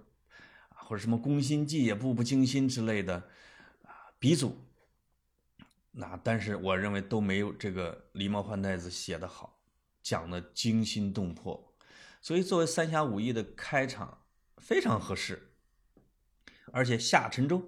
[0.69, 3.15] 或者什么《宫心计》也《步步惊心》之类的
[3.83, 4.57] 啊鼻祖。
[5.91, 9.55] 那但是我认为都没有这个《狸猫换太子》写的好，
[10.03, 11.73] 讲的惊心动魄。
[12.21, 14.25] 所以作为《三侠五义》的开场
[14.57, 15.49] 非常合适。
[16.71, 17.59] 而且下沉舟，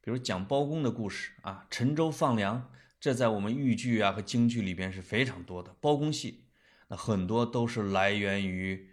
[0.00, 5.76] 比如讲包公的故事啊，沉舟放粮，这在我们豫剧啊和京剧里边是非常多的。
[5.80, 6.46] 包公戏，
[6.88, 8.90] 那很多都是来源于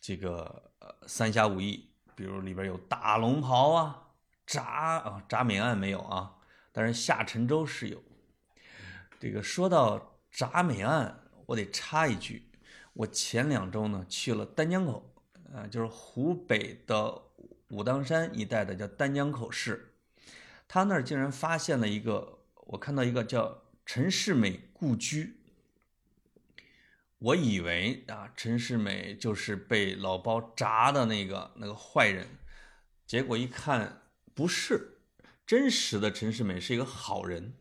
[0.00, 0.70] 这个
[1.08, 4.10] 《三侠五义》，比如里边有打龙袍啊、
[4.46, 6.36] 铡啊、铡美案没有啊，
[6.70, 8.00] 但是下沉舟是有。
[9.18, 12.50] 这个说到铡美案，我得插一句，
[12.92, 15.14] 我前两周呢去了丹江口，
[15.52, 17.22] 呃，就是湖北的。
[17.70, 19.94] 武当山一带的叫丹江口市，
[20.68, 25.40] 他那儿竟然发现了一个，我看到一个叫陈世美故居。
[27.18, 32.28] 我以为啊，陈世美就是被老包铡的那个那个坏人，
[33.06, 34.02] 结果一看
[34.34, 34.98] 不是，
[35.44, 37.54] 真实的陈世美是一个好人，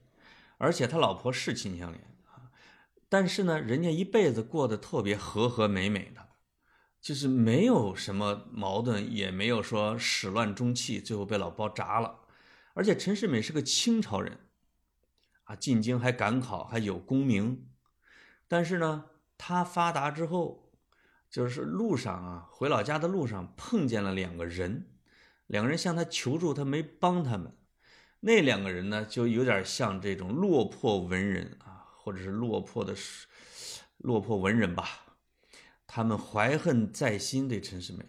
[0.60, 2.13] 而且他老婆是秦香莲，
[3.14, 6.30] 但是呢，人家一辈子过得特别和和美美的。
[7.00, 12.22] 就是没有什么矛盾，也没有说始乱终弃，最后被老包铡了。
[12.74, 14.40] 而且陈世美是个清朝人，
[15.44, 17.68] 啊，进京还赶考，还有功名。
[18.48, 19.06] 但是呢，
[19.38, 20.72] 他发达之后，
[21.30, 24.88] 就是路上啊，回老家的路上碰见了两个人，
[25.46, 27.56] 两个人向他求助，他没帮他们。
[28.22, 31.60] 那两个人呢，就有点像这种落魄文人，
[32.04, 32.94] 或者是落魄的
[33.98, 35.16] 落魄文人吧。
[35.88, 38.04] 他们怀恨在心，对陈世美，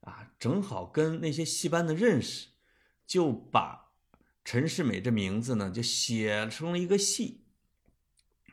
[0.00, 2.48] 啊，正好跟那些戏班的认识，
[3.06, 3.92] 就把
[4.44, 7.46] 陈世美这名字呢，就写成了一个戏，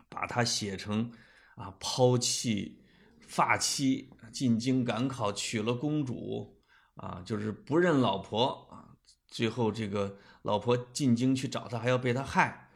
[0.10, 1.12] 把他写成
[1.56, 2.82] 啊，抛弃
[3.20, 6.58] 发妻，进京赶考，娶了公主，
[6.96, 8.96] 啊，就是不认老婆啊，
[9.28, 12.71] 最后这个老婆进京去找他，还要被他害，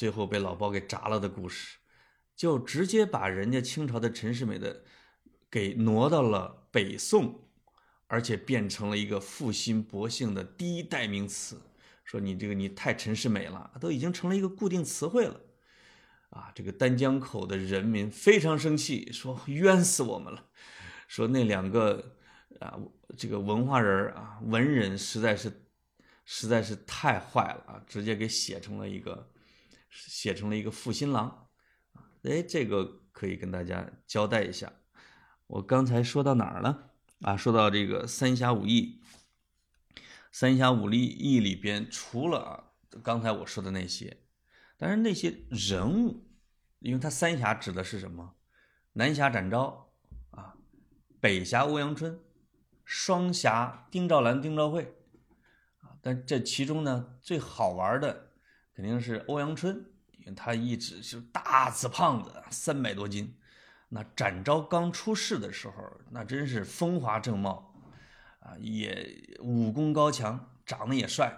[0.00, 1.76] 最后被老包给铡了的故事，
[2.34, 4.82] 就直接把人家清朝的陈世美的。
[5.50, 7.50] 给挪到了北宋，
[8.06, 11.60] 而且变成了一个负心薄幸的第一代名词。
[12.04, 15.40] 说你这个你太陈世美了，都已经成了一个固定词汇了。
[16.30, 20.46] 啊，这个丹江口的人民非常生气，说冤死我们了。
[21.08, 22.16] 说那两个
[22.60, 22.78] 啊，
[23.18, 25.66] 这个文化人啊，文人实在是
[26.24, 29.28] 实在是太坏了啊，直接给写成了一个
[29.90, 31.48] 写成了一个负心郎。
[32.22, 34.72] 哎，这个可以跟大家交代一下。
[35.46, 37.36] 我刚才说到哪儿了啊？
[37.36, 39.02] 说到这个《三侠五义》，
[40.30, 42.72] 《三侠五义》里边除了
[43.02, 44.22] 刚才我说的那些，
[44.76, 46.28] 但是那些人物，
[46.78, 48.36] 因为他三侠指的是什么？
[48.92, 49.92] 南侠展昭
[50.30, 50.54] 啊，
[51.20, 52.20] 北侠欧阳春，
[52.84, 54.96] 双侠丁兆兰、丁兆慧
[55.78, 55.98] 啊。
[56.00, 58.29] 但这其中呢，最好玩的
[58.80, 59.76] 肯定是欧阳春，
[60.20, 63.36] 因为他一直是大紫胖子，三百多斤。
[63.90, 65.74] 那展昭刚出世的时候，
[66.10, 67.74] 那真是风华正茂，
[68.38, 71.30] 啊，也武功高强，长得也帅，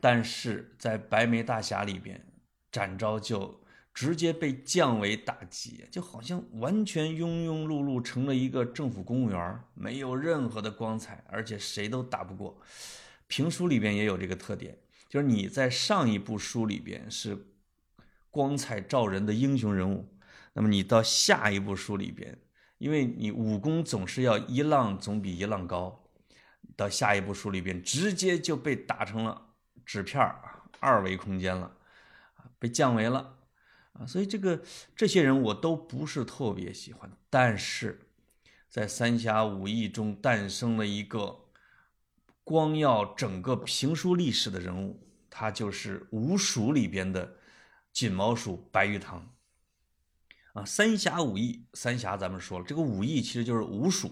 [0.00, 2.26] 但是在白眉大侠里边，
[2.72, 3.62] 展昭就
[3.94, 12.60] 直接被降为大吉，就好像完全庸庸碌碌成了一个政府公务员，没有任何的光彩，而且谁都打不过。
[13.28, 14.76] 评书里边也有这个特点，
[15.08, 17.46] 就是你在上一部书里边是
[18.30, 20.06] 光彩照人的英雄人物。
[20.52, 22.36] 那么你到下一部书里边，
[22.78, 26.04] 因为你武功总是要一浪总比一浪高，
[26.76, 29.54] 到下一部书里边直接就被打成了
[29.86, 30.40] 纸片儿
[30.80, 31.76] 二维空间了，
[32.58, 33.36] 被降维了
[33.92, 34.06] 啊！
[34.06, 34.60] 所以这个
[34.94, 38.00] 这些人我都不是特别喜欢，但是
[38.68, 41.46] 在三侠五义中诞生了一个
[42.48, 47.36] 光耀整个评书历史的人物，他就是五鼠里边的
[47.92, 49.34] 锦毛鼠白玉堂。
[50.54, 54.10] 啊，三侠五义，三侠咱们说了，这个五义其实就是五鼠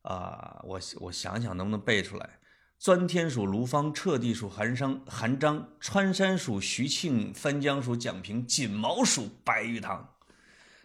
[0.00, 0.62] 啊。
[0.64, 2.40] 我我想想能不能背出来：
[2.78, 10.16] 钻天鼠卢方，彻地鼠韩商韩章，穿山鼠徐庆，翻江鼠蒋平，锦毛鼠白玉堂。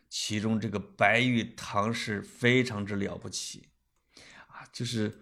[0.10, 3.70] 其中这个白玉堂是非常之了不起
[4.48, 4.68] 啊！
[4.74, 5.22] 就是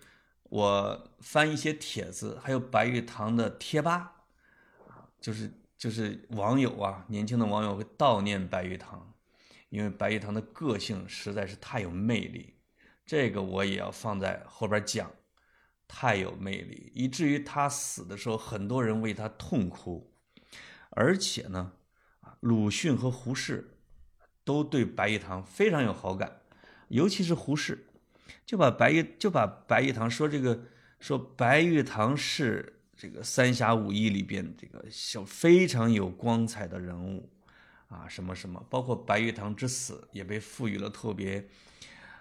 [0.54, 4.26] 我翻一些帖子，还有白玉堂的贴吧，
[5.20, 5.52] 就是。
[5.76, 9.14] 就是网友啊，年轻的网友会悼念白玉堂，
[9.68, 12.56] 因为白玉堂的个性实在是太有魅力，
[13.06, 15.12] 这个我也要放在后边讲，
[15.86, 20.14] 太有魅力，以至于他死的时候，很多人为他痛哭，
[20.92, 21.74] 而且呢，
[22.40, 23.78] 鲁迅和胡适
[24.46, 26.44] 都对白玉堂非常有好感，
[26.88, 27.90] 尤其是胡适，
[28.46, 30.64] 就把白玉就把白玉堂说这个
[31.00, 32.80] 说白玉堂是。
[32.96, 37.28] 这个《三侠五义》里边，这个小非常有光彩的人物，
[37.88, 41.50] 啊，什么什么，包括白玉堂之死也被赋予了特别，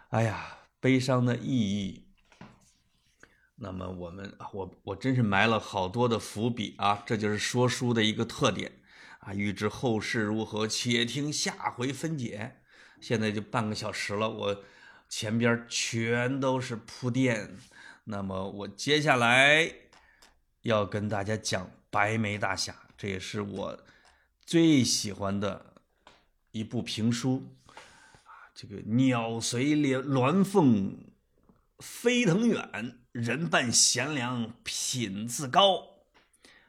[0.08, 2.08] 哎呀，悲伤的意义。
[3.56, 7.04] 那么我们，我我真是埋了好多的伏笔啊！
[7.06, 8.80] 这就是说书的一个特点
[9.20, 9.34] 啊！
[9.34, 12.62] 欲知后事如何，且听下回分解。
[13.00, 14.64] 现在就半个小时了，我
[15.12, 17.58] 前边全都是铺垫。
[18.04, 19.70] 那么我接下来
[20.62, 23.78] 要跟大家讲《白眉大侠》，这也是我
[24.46, 25.74] 最喜欢的
[26.52, 27.42] 一部评书
[28.24, 28.48] 啊！
[28.54, 30.96] 这个鸟随鸾鸾凤
[31.80, 32.98] 飞腾远。
[33.12, 35.88] 人伴贤良品自高，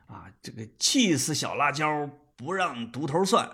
[0.07, 3.49] 啊，这个气死小辣椒不让独头蒜。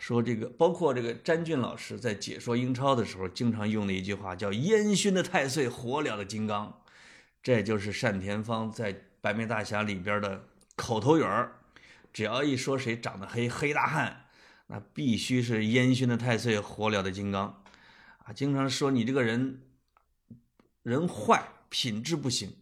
[0.00, 6.82] 说这个，包括这个詹俊老师在解说英超的时候，经常用的一句话叫“烟熏的太岁，火燎的金刚”，
[7.40, 11.52] 这就是单田芳在《白眉大侠》里边的口头语儿。
[12.12, 14.24] 只要一说谁长得黑，黑大汉，
[14.68, 17.62] 那必须是烟熏的太岁，火燎的金刚。
[18.24, 19.60] 啊，经常说你这个人
[20.82, 21.46] 人坏。
[21.72, 22.52] 品质不行，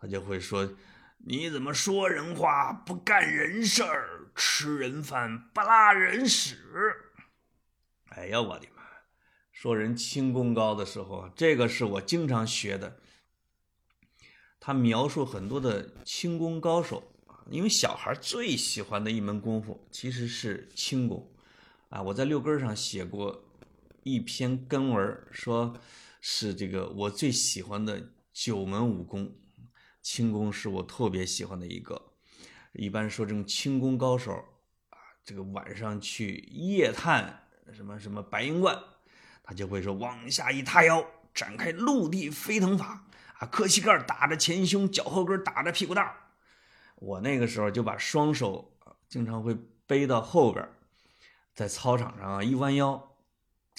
[0.00, 0.64] 他就会说
[1.28, 6.56] ：“你怎么说人话不干人事儿，吃人饭不拉人屎？”
[8.14, 8.82] 哎呀，我的妈！
[9.50, 13.00] 说人轻功高的时候，这个是我经常学的。
[14.60, 17.12] 他描述很多的轻功高手，
[17.50, 21.28] 因为小孩最喜欢的一门功夫其实是轻功
[21.88, 22.00] 啊。
[22.00, 23.44] 我在六根上写过
[24.04, 25.76] 一篇根文，说
[26.20, 28.12] 是这个我最喜欢的。
[28.38, 29.34] 九门武功，
[30.06, 32.00] 轻功是我特别喜欢的一个。
[32.74, 34.32] 一般说这种轻功高手
[34.90, 38.80] 啊，这个晚上去夜探什么什么白云观，
[39.42, 41.04] 他就会说往下一塌腰，
[41.34, 43.04] 展开陆地飞腾法
[43.38, 46.08] 啊，磕膝盖打着前胸，脚后跟打着屁股蛋。
[46.94, 48.78] 我那个时候就把双手
[49.08, 49.56] 经常会
[49.88, 50.68] 背到后边，
[51.52, 53.16] 在操场上啊一弯腰，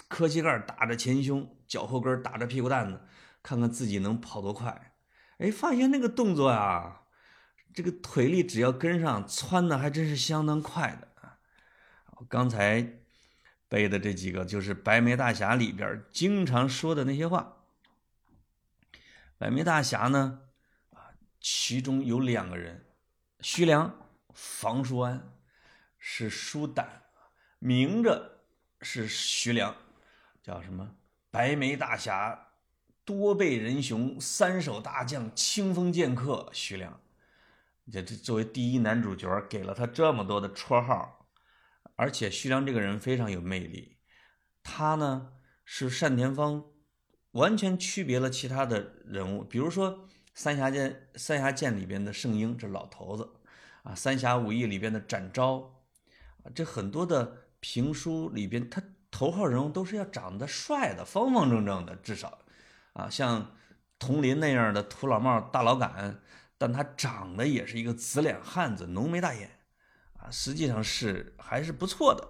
[0.09, 2.99] 磕膝盖打着前胸，脚后跟打着屁股蛋子。
[3.41, 4.91] 看看自己能跑多快，
[5.38, 7.03] 哎，发现那个动作啊，
[7.73, 11.38] 这个腿力只要跟上，窜的还真是相当快的啊！
[12.15, 12.95] 我刚才
[13.69, 17.57] 背的这几个就是《白眉大侠》里边经常说的那些话。
[19.38, 20.41] 白眉大侠呢，
[20.93, 22.88] 啊，其中有两个人，
[23.41, 23.95] 徐良、
[24.33, 25.31] 房叔安，
[25.99, 27.03] 是书胆，
[27.59, 28.39] 明着
[28.81, 29.75] 是徐良，
[30.41, 30.95] 叫什么？
[31.29, 32.46] 白眉大侠。
[33.07, 36.99] 多倍人雄，三手大将，清风剑客徐良，
[37.89, 41.25] 这这作为第一男主角，给了他这么多的绰号，
[41.95, 43.95] 而且徐良这个人非常有魅力，
[44.61, 45.29] 他呢
[45.63, 46.65] 是单田芳
[47.31, 49.99] 完全区别了其他的人物，比如说
[50.33, 53.35] 《三侠剑》《三侠剑》里边的圣婴，这老头子
[53.83, 55.81] 啊，《三侠五义》里边的展昭，
[56.53, 62.37] 这很多的评书里边，他头号人物都是要长得帅的，方方正正的，至少。
[62.97, 63.51] 啊，像
[63.99, 66.19] 佟林那样的土老帽大老杆，
[66.57, 69.51] 但他长得也是一个紫脸汉子，浓眉大眼，
[70.19, 72.27] 啊，实际上是还是不错的。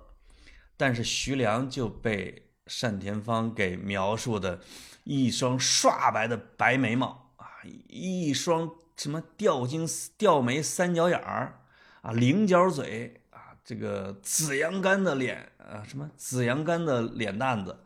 [0.75, 2.51] 但是徐良就被
[2.81, 4.59] 单田芳给描述的，
[5.05, 7.47] 一双刷白的白眉毛啊，
[7.87, 9.87] 一双什么吊睛
[10.17, 11.61] 吊眉三角眼儿
[12.01, 17.83] 啊，菱角嘴啊，这个紫阳干的脸啊，什么紫阳干的脸蛋子，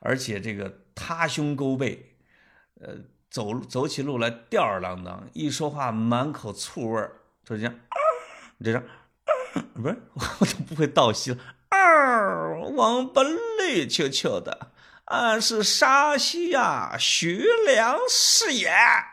[0.00, 2.16] 而且这个塌胸勾背。
[2.80, 2.96] 呃，
[3.28, 7.74] 走走起路来吊儿郎当，一说话满口醋味儿，就这样，
[8.62, 8.82] 这样，
[9.74, 9.96] 不是，
[10.40, 11.38] 我都不会倒吸了。
[11.68, 13.22] 二王八
[13.58, 14.72] 累球球的，
[15.06, 19.04] 俺是沙溪呀，徐良是也啊，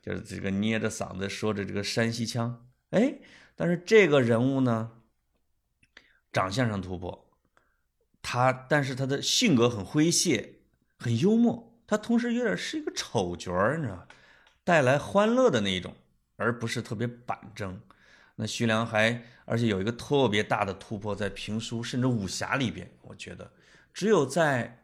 [0.00, 2.64] 就是这个捏着嗓子说着这个山西腔。
[2.90, 3.18] 哎，
[3.56, 4.92] 但是这个人物呢，
[6.32, 7.28] 长相上突破，
[8.22, 10.60] 他但是他的性格很诙谐，
[10.96, 11.65] 很幽默。
[11.86, 14.06] 他同时有点是一个丑角儿，你知道？
[14.64, 15.94] 带来欢乐的那一种，
[16.36, 17.80] 而不是特别板正。
[18.34, 23.50] 那徐良还而且有一个特别大的突破，在评书甚至武侠里边，我觉得
[23.94, 24.82] 只有在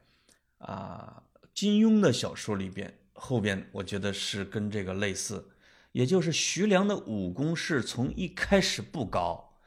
[0.58, 1.22] 啊
[1.52, 5.50] 金庸的小说里边后边，我觉得是跟这个类似，
[5.90, 9.58] 也就是徐良的武功是从一开始不高，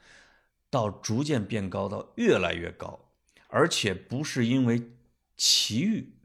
[0.70, 3.12] 到逐渐变高，到越来越高，
[3.48, 4.90] 而且不是因为
[5.36, 6.15] 奇遇。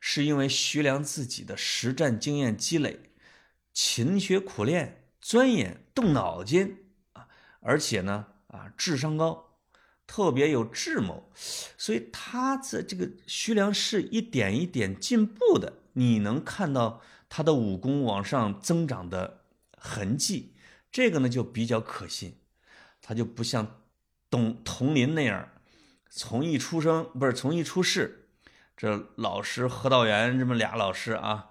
[0.00, 3.00] 是因为徐良自己的实战经验积累，
[3.72, 7.28] 勤学苦练、钻研、动脑筋啊，
[7.60, 9.58] 而且呢啊智商高，
[10.06, 19.42] 特别有智谋，所以他在这个徐良是一点一点进步的，你能看到他的武功往上增长的
[19.76, 20.54] 痕迹，
[20.90, 22.36] 这个呢就比较可信，
[23.02, 23.82] 他就不像
[24.30, 25.48] 董佟林那样，
[26.08, 28.17] 从一出生不是从一出世。
[28.78, 31.50] 这老师何道元这么俩老师啊，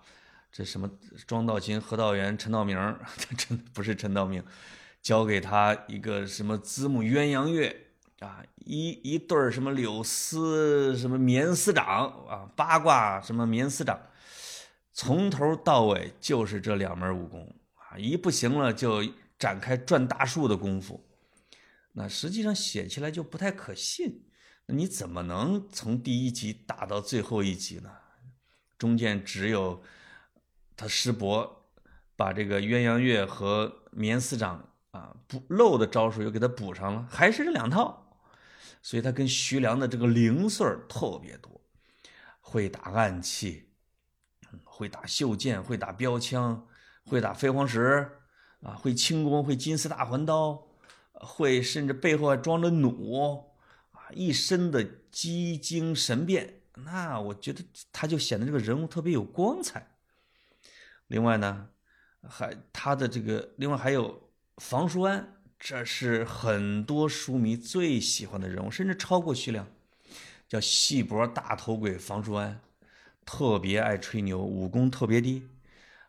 [0.50, 0.90] 这什么
[1.28, 2.78] 庄道勤、何道元、陈道明，
[3.20, 4.42] 这真不是陈道明，
[5.02, 7.76] 教给他一个什么子母鸳鸯乐
[8.22, 14.00] 啊，一一对儿什么柳丝什么棉丝掌啊，八卦什么棉丝掌，
[14.94, 19.04] 从头到尾就是这两门武功啊，一不行了就
[19.38, 21.06] 展开转大树的功夫，
[21.92, 24.24] 那实际上写起来就不太可信。
[24.68, 27.90] 你怎么能从第一集打到最后一集呢？
[28.78, 29.82] 中间只有
[30.76, 31.72] 他师伯
[32.18, 38.20] 把这个鸳鸯月和棉丝掌啊补漏的招数又给他补上了，还是这两套，
[38.82, 41.62] 所以他跟徐良的这个零碎特别多，
[42.42, 43.70] 会打暗器，
[44.66, 46.68] 会打袖剑，会打标枪，
[47.06, 48.20] 会打飞黄石
[48.62, 50.68] 啊，会轻功，会金丝大环刀，
[51.14, 53.47] 会甚至背后还装着弩。
[54.14, 59.96] 一身的机精神变，那我觉得他就显得这个人物特别有光彩。
[61.08, 61.70] 另外呢，
[62.22, 69.68] 还他的这个，另外还有房叔安，这是很多书迷最喜欢的人物，甚至超过徐良，
[70.48, 72.62] 叫细脖大头鬼房叔安，
[73.26, 75.48] 特别爱吹牛，武功特别低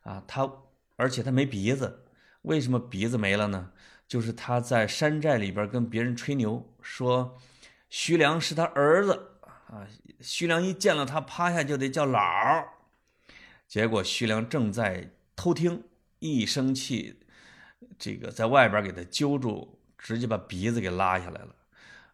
[0.03, 0.23] 啊。
[0.27, 0.51] 他
[0.97, 2.05] 而且他没鼻子，
[2.43, 3.73] 为什么鼻子没了呢？
[4.07, 7.39] 就是他在山寨里边跟别人吹牛说。
[7.89, 9.33] 徐良是他儿子
[9.69, 9.87] 啊！
[10.21, 12.21] 徐良一见了他，趴下就得叫老。
[13.67, 15.85] 结果徐良正在偷听，
[16.19, 17.21] 一生气，
[17.99, 21.55] 这个在外边给他揪住，直接把鼻子给拉下来了。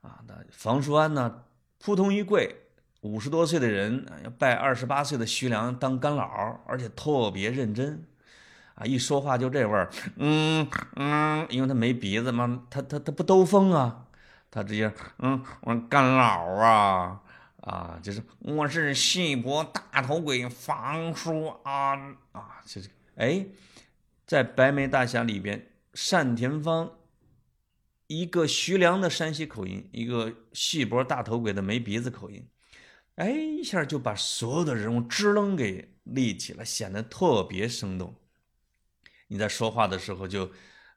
[0.03, 1.45] 啊，那房叔安呢，
[1.79, 2.55] 扑通一跪，
[3.01, 8.05] 五十多岁的人要拜二十八岁的徐良当干老，而且特别认真，
[8.75, 14.07] 啊，一说话就这味儿，嗯嗯，因为他没鼻子嘛，他他他不兜风啊。
[14.55, 17.21] 他直接，嗯，我说干老啊，
[17.63, 21.97] 啊，就是我是细脖大头鬼房叔啊
[22.31, 23.45] 啊，就是，哎，
[24.25, 25.73] 在白眉大侠里边，
[26.09, 26.89] 单田芳
[28.07, 32.47] 一个徐良的山西口音，一个细脖大头鬼的没鼻子口音，
[33.17, 38.15] 哎，一下就把所有的人物支棱给立起了，显得特别生动。
[39.27, 40.49] 你在说话的时候，就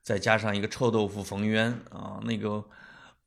[0.04, 2.64] 再加上一个臭豆腐冯渊啊，那个。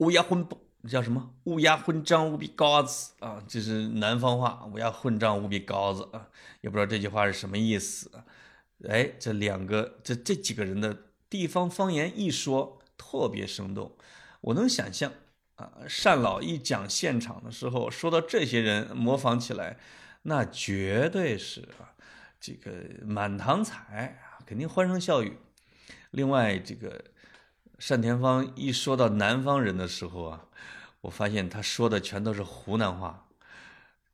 [0.00, 1.34] 乌鸦混不叫什么？
[1.44, 3.42] 乌鸦混账无比高子啊！
[3.46, 6.26] 这是南方话，乌鸦混账无比高子啊！
[6.62, 8.10] 也不知道这句话是什么意思。
[8.88, 10.96] 哎，这两个这这几个人的
[11.28, 13.94] 地方方言一说，特别生动。
[14.40, 15.12] 我能想象
[15.56, 15.70] 啊，
[16.02, 19.76] 单老一讲现场的时候，说到这些人模仿起来，
[20.22, 21.92] 那绝对是啊，
[22.40, 25.36] 这个满堂彩啊，肯定欢声笑语。
[26.10, 27.04] 另外这个。
[27.88, 30.44] 单田芳一说到南方人的时候啊，
[31.00, 33.26] 我发现他说的全都是湖南话，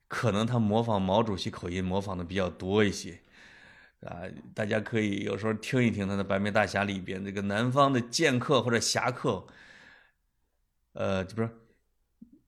[0.08, 3.20] 可能他模仿毛主席口音模仿的比较多一些，
[4.00, 4.22] 啊，
[4.54, 9.44] 大家可以有时候听一听他的《白眉大侠》里边这个南方的剑客或者侠客，
[10.94, 11.50] 呃，这不是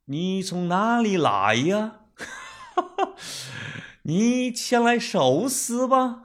[0.07, 1.97] 你从哪里来呀？
[4.03, 6.23] 你前来受死吧？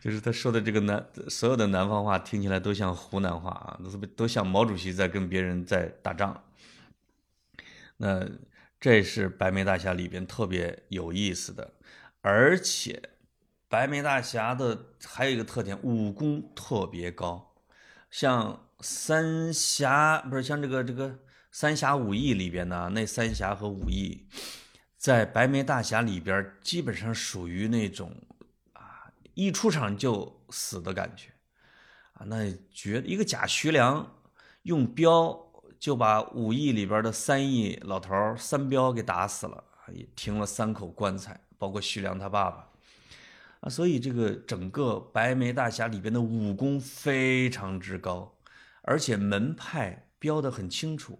[0.00, 6.42] 就是他说的这个南所有的南方话听起来都像湖南话啊，都都像毛主席在跟别人在打仗。
[7.96, 8.26] 那
[8.80, 11.70] 这是白眉大侠里边特别有意思的，
[12.22, 13.00] 而且
[13.68, 17.54] 白眉大侠的还有一个特点，武功特别高，
[18.10, 21.18] 像三侠不是像这个这个
[21.52, 24.26] 三侠五义里边呢，那三侠和五义
[24.96, 28.12] 在白眉大侠里边基本上属于那种。
[29.46, 31.30] 一出场就死的感觉，
[32.12, 34.20] 啊，那绝一个假徐良
[34.64, 35.34] 用镖
[35.78, 39.64] 就把武义里边的三义老头三镖给打死了，
[39.94, 42.68] 也停了三口棺材，包括徐良他爸爸，
[43.60, 48.36] 啊，所以这个整个白眉大侠里边的武功非常之高，
[48.82, 51.18] 而且门派标的很清楚，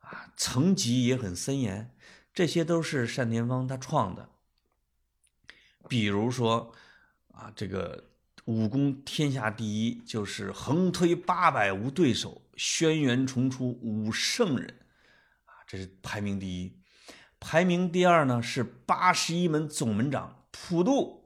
[0.00, 1.94] 啊，层级也很森严，
[2.32, 4.28] 这些都是单田芳他创的，
[5.88, 6.74] 比如说。
[7.34, 8.02] 啊，这个
[8.44, 14.66] 武功天下第一就是横推八百无对手，轩辕重出五圣人，
[15.44, 16.78] 啊，这是排名第一。
[17.40, 21.24] 排名第二呢是八十一门总门长普渡，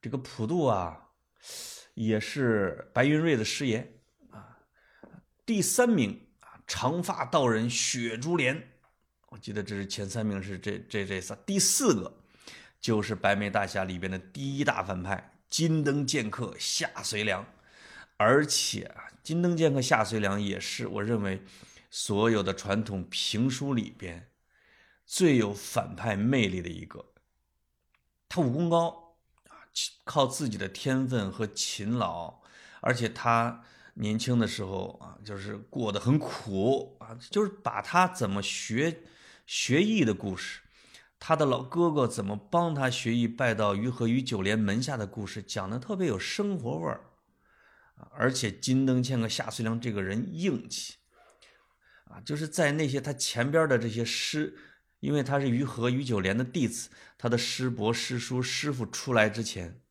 [0.00, 1.10] 这个普渡啊，
[1.92, 4.00] 也是白云瑞的师爷
[4.30, 4.56] 啊。
[5.44, 8.70] 第三名啊，长发道人雪珠莲，
[9.28, 11.34] 我记得这是前三名是这这这仨。
[11.44, 12.19] 第四个。
[12.80, 17.44] 就是白眉大侠里边的第一大反派金灯剑客夏随良，
[18.16, 21.42] 而且啊，金灯剑客夏随良也是我认为
[21.90, 24.28] 所有的传统评书里边
[25.04, 27.04] 最有反派魅力的一个。
[28.28, 29.16] 他武功高
[29.48, 29.66] 啊，
[30.04, 32.40] 靠自己的天分和勤劳，
[32.80, 33.62] 而且他
[33.94, 39.00] 年轻的时候啊，就是过得很苦啊，就是把他怎么学
[39.46, 40.60] 学艺的故事。
[41.22, 47.10] 他的老哥哥怎么帮他学艺，拜到于和于九莲门下的故事，讲的特别有生活味儿，
[48.12, 50.94] 而且金灯签和夏遂良这个人硬气，
[52.06, 54.56] 啊，就是在那些他前边的这些师，
[55.00, 59.82] 因为他是于和于九莲的弟子，他的师伯师叔师傅出来之前，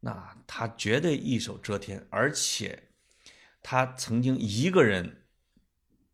[0.00, 2.88] 那他绝对一手遮天，而且
[3.62, 5.22] 他曾经一个人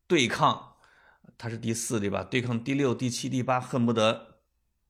[0.07, 0.75] 对抗，
[1.39, 2.23] 他是第四对吧？
[2.23, 4.34] 对抗第六、第七、第八，恨不得。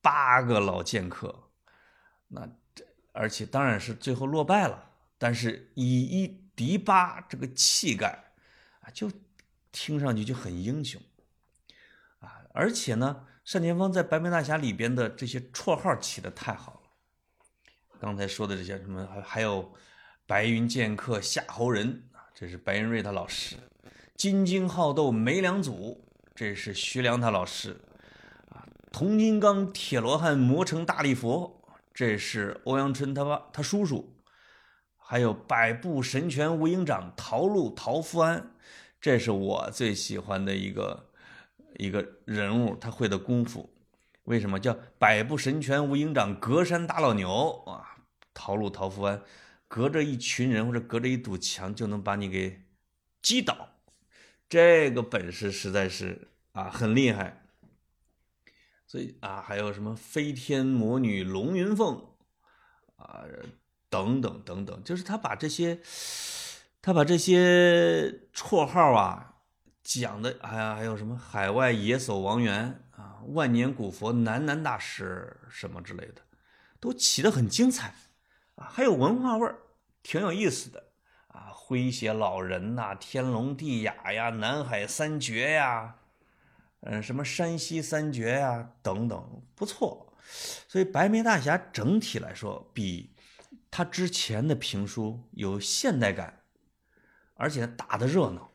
[0.05, 1.33] 八个老剑客，
[2.27, 8.23] 那这而且当然是最后落败了，但是以一敌八这个气概
[8.81, 9.11] 啊，就
[9.71, 11.01] 听上去就很英雄
[12.19, 12.37] 啊！
[12.53, 16.79] 而且呢，单田芳在《白眉大侠》里边的这些绰号起的太好了。
[17.99, 19.73] 刚才说的这些什么，还还有
[20.27, 23.57] 白云剑客夏侯仁啊，这是白云瑞他老师；
[24.15, 27.81] 金睛好斗梅良祖，这是徐良他老师。
[28.97, 31.61] 铜金刚、铁罗汉、磨成大力佛，
[31.93, 34.05] 这是欧阳春他爸他叔叔；
[34.95, 38.53] 还有百步神拳无影掌陶路陶福安，
[39.01, 41.09] 这是我最喜欢的一个
[41.75, 43.69] 一个人物，他会的功夫。
[44.23, 46.33] 为什么叫百步神拳无影掌？
[46.39, 47.97] 隔山打老牛啊！
[48.33, 49.21] 陶路陶福安，
[49.67, 52.61] 隔着一群人或者隔着一堵墙就能把你给
[53.21, 53.71] 击倒，
[54.47, 57.41] 这个本事实在是啊很厉害。
[58.95, 62.01] 所以啊，还有什么飞天魔女龙云凤
[62.95, 63.25] 啊，
[63.89, 65.81] 等等等等，就是他把这些，
[66.81, 69.35] 他把这些绰号啊
[69.83, 76.21] 讲的，哎呀，还有什么海外野叟王元啊，万年古佛南南大师什么之类的，
[76.79, 77.93] 都起得很精彩
[78.55, 79.57] 啊，还有文化味儿，
[80.03, 80.81] 挺有意思的
[81.27, 85.97] 啊，诙谐老人呐，天龙地雅呀，南海三绝呀。
[86.87, 90.13] 嗯，什么山西三绝呀，等等，不错。
[90.67, 93.15] 所以白眉大侠整体来说，比
[93.71, 96.43] 他之前的评书有现代感，
[97.33, 98.51] 而且打的热闹，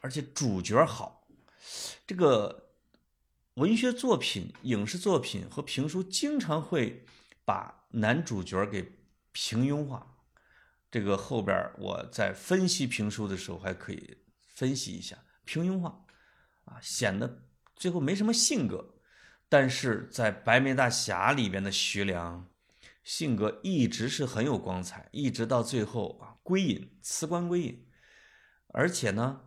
[0.00, 1.26] 而且主角好。
[2.06, 2.70] 这个
[3.54, 7.04] 文学作品、影视作品和评书经常会
[7.44, 8.90] 把男主角给
[9.32, 10.16] 平庸化。
[10.90, 16.04] 这个后边我在分析评书的时候还可以分析一下平庸化。
[16.64, 17.42] 啊，显得
[17.74, 18.94] 最后没什么性格，
[19.48, 22.48] 但是在《白眉大侠》里边的徐良，
[23.02, 27.86] 性格一直是很有光彩，一直到最后啊归隐辞官归隐，
[28.68, 29.40] 而且呢，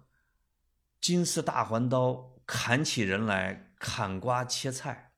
[0.99, 5.11] 金丝大环刀砍起人来砍瓜切菜，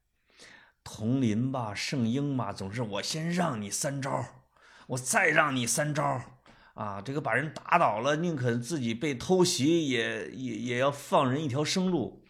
[0.84, 4.24] 佟林吧圣婴吧，总是我先让你三招，
[4.88, 6.37] 我再让你三招。
[6.78, 12.24] 啊，这个把人打倒了，宁肯自己被偷袭，也也也要放人一条生路。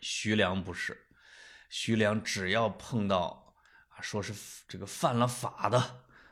[0.00, 0.96] 徐良不是，
[1.68, 3.54] 徐良只要碰到
[3.90, 4.32] 啊，说是
[4.66, 5.78] 这个犯了法的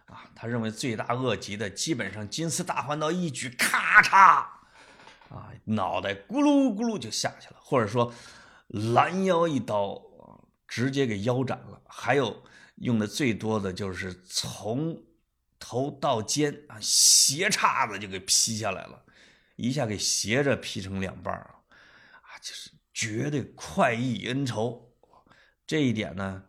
[0.07, 4.17] 啊，他认为罪大恶极的，基本上金丝大环刀一举，咔嚓，
[5.29, 8.11] 啊，脑袋咕噜咕噜就下去了，或者说
[8.69, 10.01] 拦腰一刀，
[10.67, 11.83] 直接给腰斩了。
[11.87, 12.43] 还有
[12.77, 15.07] 用的最多的就是从。
[15.69, 19.05] 头到肩啊，斜叉子就给劈下来了，
[19.57, 21.57] 一下给斜着劈成两半啊，
[22.23, 24.91] 啊，就是绝对快意恩仇，
[25.67, 26.43] 这一点呢，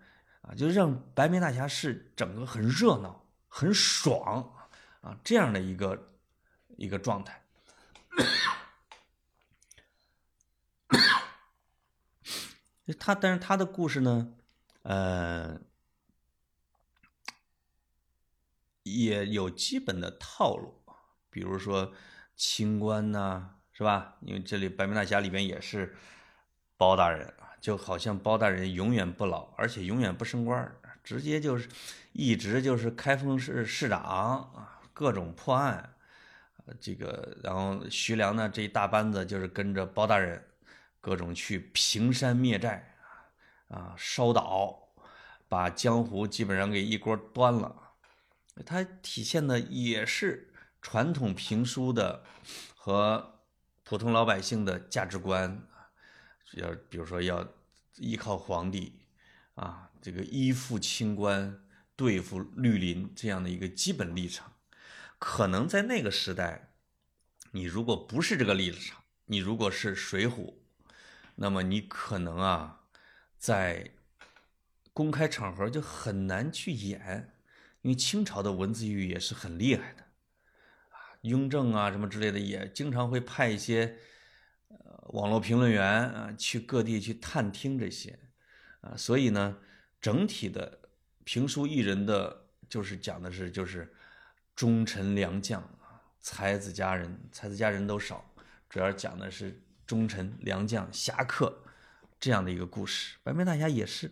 [0.44, 4.54] 啊，就让白眉大侠是整个很热闹、很爽
[5.02, 6.14] 啊，这样的一个
[6.78, 7.44] 一个状态。
[12.98, 14.34] 他，但是他的故事呢，
[14.84, 15.60] 呃。
[18.96, 20.74] 也有基本的套路，
[21.30, 21.92] 比如说
[22.36, 24.18] 清官呐，是吧？
[24.22, 25.96] 因为这里《白眉大侠》里边也是
[26.78, 30.72] 包大人，就好像包大人永远不老，而且永远不升官，
[31.04, 31.68] 直接就是
[32.14, 35.96] 一直就是开封市市长啊，各种破案，
[36.80, 40.44] 这个然后徐良呢这一大班子就是跟着包大人，
[41.02, 42.96] 各种去平山灭寨
[43.70, 44.90] 啊，烧岛，
[45.48, 47.89] 把江湖基本上给一锅端了。
[48.66, 50.52] 它体现的也是
[50.82, 52.24] 传统评书的
[52.76, 53.42] 和
[53.84, 55.68] 普通老百姓的价值观，
[56.54, 57.48] 要比如说要
[57.98, 59.00] 依靠皇帝
[59.56, 61.62] 啊，这个依附清官
[61.96, 64.54] 对付绿林这样的一个基本立场，
[65.18, 66.72] 可能在那个时代，
[67.52, 70.54] 你如果不是这个立场，你如果是水浒，
[71.36, 72.84] 那么你可能啊
[73.38, 73.92] 在
[74.94, 77.34] 公开场合就很难去演，
[77.82, 80.04] 因为清朝的文字狱也是很厉害的
[80.90, 83.98] 啊，雍正啊什么之类的也经常会派一些
[84.68, 88.20] 呃网络评论员啊去各地去探听这些
[88.82, 89.58] 啊，所以呢，
[90.02, 90.80] 整体的
[91.24, 93.94] 评书艺人的就是讲的是就是
[94.56, 98.34] 忠臣良将啊，才子佳人，才子佳人都少，
[98.70, 101.64] 主要讲的是忠臣良将侠客
[102.20, 104.12] 这样的一个故事，白眉大侠也是。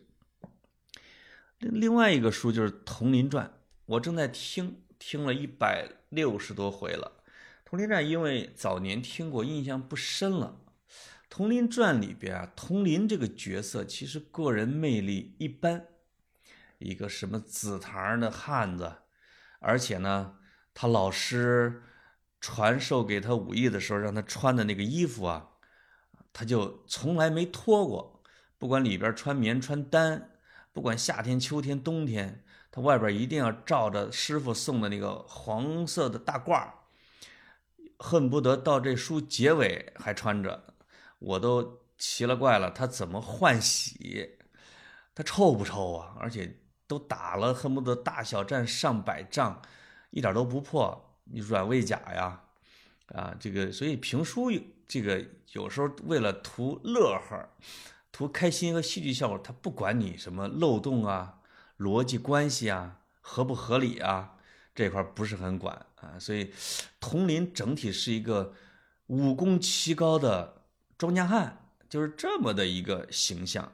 [1.59, 3.47] 另另外一个书就是《佟林传》，
[3.87, 7.23] 我正在听，听了一百六十多回了。
[7.69, 10.59] 《佟林传》因为早年听过，印象不深了。
[11.29, 15.85] 《佟林传》里边啊，佟林这个角色其实个人魅力一般，
[16.79, 18.91] 一个什么紫檀的汉子，
[19.59, 20.35] 而且呢，
[20.73, 21.81] 他老师
[22.41, 25.51] 传授给他武艺的时候，让他穿的那个衣服啊，
[26.33, 28.21] 他就从来没脱过，
[28.57, 30.31] 不管里边穿棉穿单。
[30.73, 32.43] 不管夏天、秋天、冬天，
[32.77, 36.69] 他外边一定要罩着师傅送的那个黄色的大褂
[37.97, 40.63] 恨不得到这书结尾还穿着。
[41.17, 44.37] 我都奇了怪了，他怎么换洗？
[45.15, 46.15] 他臭不臭啊？
[46.19, 46.55] 而且
[46.85, 49.59] 都打了，恨不得大小战上百仗，
[50.11, 51.17] 一点都不破。
[51.23, 52.39] 你软猬甲呀，
[53.07, 54.51] 啊，这个所以评书
[54.87, 57.49] 这个有时候为了图乐呵。
[58.11, 61.36] 图开心和戏剧效果，他不管你什么漏洞啊、
[61.77, 64.37] 逻辑关系啊、合不合理啊，
[64.73, 66.17] 这块不是很管啊。
[66.19, 66.51] 所以，
[66.99, 68.53] 佟林整体是一个
[69.07, 70.65] 武功奇高的
[70.97, 73.73] 庄稼汉，就是这么的一个形象。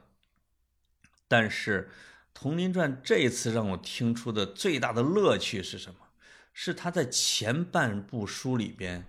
[1.26, 1.90] 但是，
[2.40, 5.96] 《佟林传》这一次让我听出的最大的乐趣是什么？
[6.52, 9.06] 是他在前半部书里边，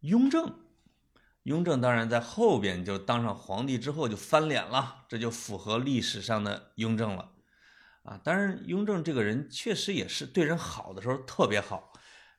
[0.00, 0.54] 雍正。
[1.44, 7.32] 雍正当然在后边就当上皇帝之后就翻脸了，这就符合历史上的雍正了，
[8.02, 11.92] 啊，当然雍正这个人确实也是对人好的时候特别好，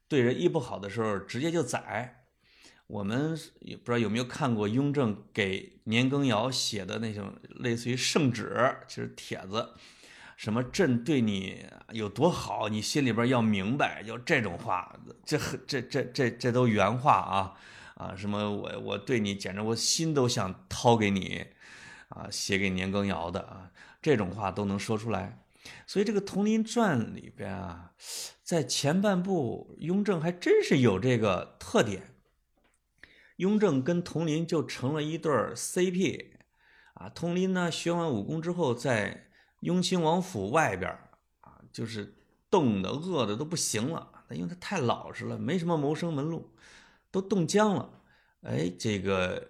[0.08, 2.18] 对人一不好的时候直接就宰。
[2.88, 9.70] 我们也不知道有没有看过雍正给年羹尧写的那种类似于圣旨，就是帖子，
[10.36, 14.94] 什么朕对你有多好，你心里边要明白，就这种话，
[15.24, 17.54] 这这这这这都原话啊。
[17.96, 21.46] 啊，什么我我对你简直我心都想掏给你，
[22.10, 23.70] 啊，写给年羹尧的啊，
[24.02, 25.41] 这种话都能说出来。
[25.86, 27.94] 所以这个《佟林传》里边啊，
[28.44, 32.16] 在前半部，雍正还真是有这个特点。
[33.38, 36.34] 雍正跟佟林就成了一对 CP，
[36.94, 39.30] 啊，佟林呢学完武功之后，在
[39.62, 40.92] 雍亲王府外边
[41.42, 42.16] 啊，就是
[42.50, 46.56] 冻的饿的都不行了，因为他太老实了，没什么谋生门路。
[47.14, 48.02] 都冻僵了，
[48.44, 49.46] 哎，这个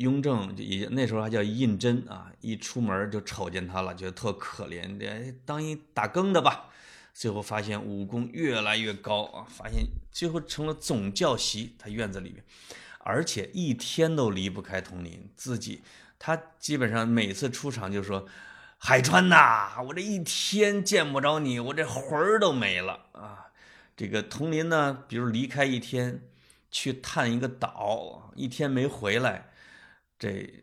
[0.00, 6.70] 雍正就那时候还叫胤禛啊，一出门就瞅见他了，觉得特可怜，当一打更的吧。
[7.12, 12.42] 最后发现武功越来越高啊，发现最后成了总教习，他院子里面，
[12.98, 15.82] 而且一天都离不开佟林，自己
[16.18, 18.26] 他基本上每次出场就说
[18.78, 23.46] ：“海川呐，我这一天见不着你，我这魂儿都没了啊。”
[23.96, 26.22] 这个佟林呢，比如离开一天。
[26.72, 29.49] 去探一个岛，一天没回来，
[30.20, 30.62] 这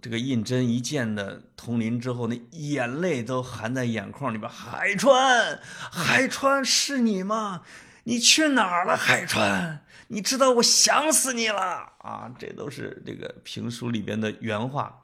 [0.00, 4.48] 这个胤禛一见的佟林之后，那眼泪都含在眼眶里边。
[4.48, 7.62] 海川，海川是你吗？
[8.04, 9.84] 你去哪儿了，海川？
[10.08, 11.60] 你知道我想死你了
[11.98, 12.32] 啊！
[12.38, 15.02] 这都是这个评书里边的原话，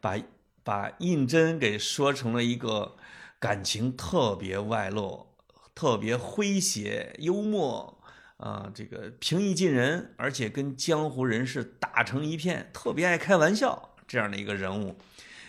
[0.00, 0.16] 把
[0.62, 2.96] 把胤禛给说成了一个
[3.40, 5.26] 感情特别外露、
[5.74, 7.97] 特别诙谐幽默。
[8.38, 14.96] 啊，这个平易近人，而且跟江湖人士打成一片，特别爱开玩笑，这样的一个人物，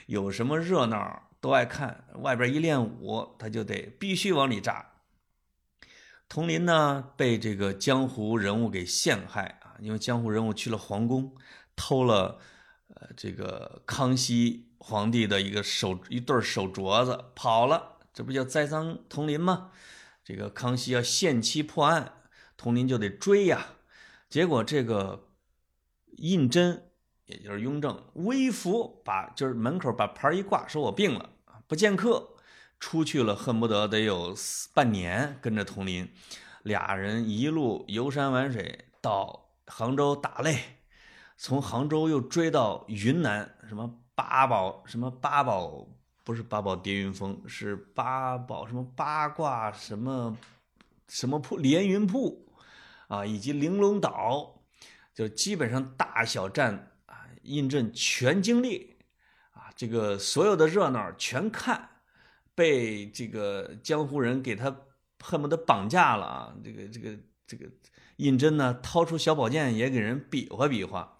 [0.07, 2.03] 有什么热闹都爱看。
[2.15, 4.93] 外边一练武，他就得必须往里扎。
[6.27, 11.35] 佟林呢，被这个江湖人物给陷害啊，因为江湖人物去了皇宫，
[11.75, 12.39] 偷了
[12.95, 19.69] 呃这个康熙皇帝的一个手一对手镯子，跑了，这不叫栽赃佟林吗？
[20.23, 22.13] 这个康熙要限期破案。
[22.61, 23.65] 佟林就得追呀，
[24.29, 25.29] 结果这个
[26.17, 26.81] 胤禛，
[27.23, 31.29] 也就是雍正，微服把就是门口把牌一挂，说我病了
[31.67, 32.35] 不见客，
[32.77, 34.35] 出去了，恨不得得有
[34.73, 36.11] 半年跟着佟林，
[36.63, 40.57] 俩人一路游山玩水到杭州打擂，
[41.37, 45.87] 从杭州又追到云南，什么八宝什么八宝
[46.25, 50.37] 不是八宝叠云峰，是八宝什么八卦什么
[51.07, 52.45] 什么铺连云铺。
[53.09, 54.61] 啊，以及玲珑岛，
[55.13, 58.95] 就基本上大小战啊，胤禛全经历，
[59.51, 61.89] 啊，这个所有的热闹全看，
[62.53, 64.75] 被这个江湖人给他
[65.23, 66.55] 恨不得绑架了啊！
[66.63, 67.65] 这个这个这个
[68.17, 71.17] 胤禛呢，掏出小宝剑也给人比划比划，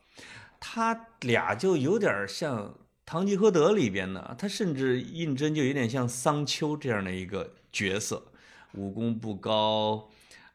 [0.59, 2.67] 他俩就有点像
[3.03, 8.31] 《堂吉诃德》里边的，他甚至胤禛就有点像桑丘这样的一个角色，
[8.73, 10.09] 武功不高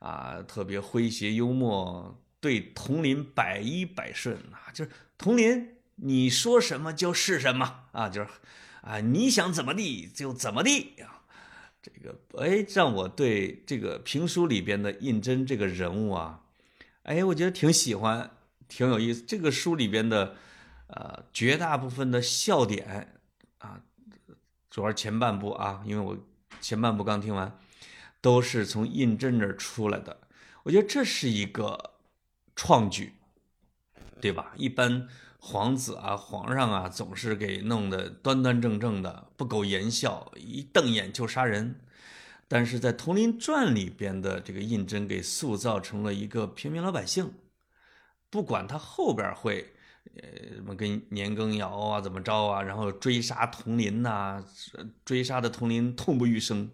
[0.05, 2.21] 啊，特别诙谐幽默。
[2.41, 8.29] 对佟林百依百顺啊，就是佟林，你说什么就是什么啊，就是
[8.83, 11.25] 啊，你想怎么地就怎么地啊。
[11.81, 16.43] 这个哎，让我对这个评书里边的胤禛这个人物啊，
[17.05, 18.31] 哎，我觉得挺喜欢，
[18.69, 19.23] 挺有意思。
[19.23, 20.37] 这个书里边的
[20.89, 23.17] 呃绝大部分的笑点
[23.57, 23.81] 啊，
[24.69, 26.15] 主要是前半部啊，因为我
[26.61, 27.59] 前半部刚听完，
[28.25, 30.17] 都是从胤禛这儿出来的。
[30.65, 31.93] 我觉得这是一个。
[32.57, 33.15] 创举，
[34.21, 34.53] 对吧？
[34.57, 35.09] 一般
[35.41, 41.81] 皇子啊、皇上啊，总是给弄得端端正正的，不苟言笑，一瞪眼就杀人。
[42.47, 47.33] 但是在《佟林传》里边的这个胤禛，给塑造成了一个平民老百姓。
[48.31, 49.75] 不管他后边会，
[50.15, 54.45] 呃，什么跟年羹尧啊怎么着啊，然后追杀佟林呐，
[55.05, 56.71] 追杀的佟林痛不欲生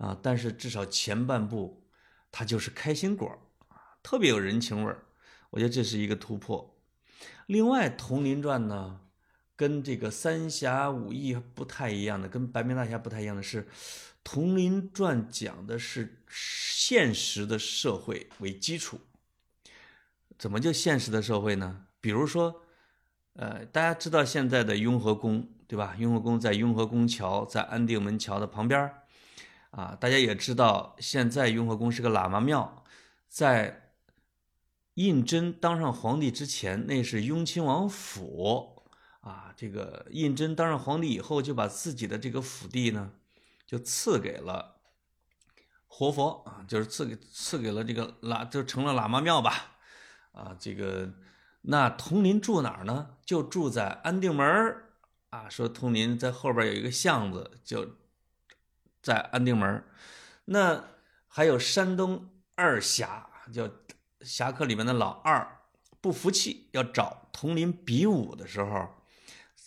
[0.00, 0.18] 啊。
[0.20, 1.84] 但是至少前半部，
[2.32, 3.28] 它就是开心果
[3.68, 5.04] 啊，特别有人情味儿。
[5.50, 6.76] 我觉得这是一个突破。
[7.46, 9.00] 另外，《佟林传》呢，
[9.56, 13.64] 跟这个《三侠五义》不太一样的，跟《白眉大侠》不太一样的是，
[14.24, 19.00] 《佟林传》讲的是现实的社会为基础。
[20.38, 21.86] 怎么就现实的社会呢？
[22.00, 22.62] 比如说，
[23.34, 25.96] 呃，大家知道现在的雍和宫，对吧？
[25.98, 28.90] 雍和宫在雍和宫桥，在安定门桥的旁边
[29.70, 32.84] 啊，大家也知道，现在雍和宫是个喇嘛庙，
[33.28, 33.86] 在。
[34.94, 38.84] 胤禛当上皇帝之前，那是雍亲王府
[39.20, 39.54] 啊。
[39.56, 43.12] 这个胤禛当上皇帝以后，就把自己的这个府地呢，
[43.64, 44.80] 就赐给了
[45.86, 49.78] 活佛啊，就是赐给赐给了这个喇，就成了喇嘛庙吧。
[50.32, 51.08] 啊，这个
[51.62, 53.16] 那佟林住哪儿呢？
[53.24, 54.76] 就住在安定门
[55.30, 55.48] 啊。
[55.48, 57.96] 说佟林在后边有一个巷子，就
[59.02, 59.84] 在安定门
[60.44, 60.84] 那
[61.28, 63.70] 还有山东二侠叫。
[64.22, 65.60] 侠客里面的老二
[65.98, 68.86] 不服气，要找佟林比武的时候，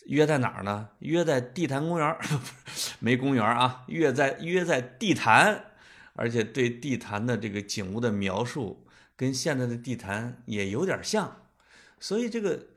[0.06, 0.90] 约在哪儿呢？
[1.00, 2.16] 约在地坛公园
[3.02, 5.72] 没公园啊，约在约在地坛，
[6.14, 11.48] 而且对地坛的这个景物的描述跟现在的地坛也有点像，
[12.00, 12.68] 所以这个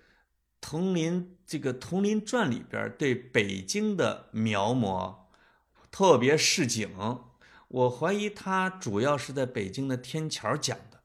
[0.63, 5.15] 佟林这个《佟林传》里边对北京的描摹
[5.99, 6.90] 特别市井，
[7.68, 11.01] 我怀疑他主要是在北京的天桥讲的。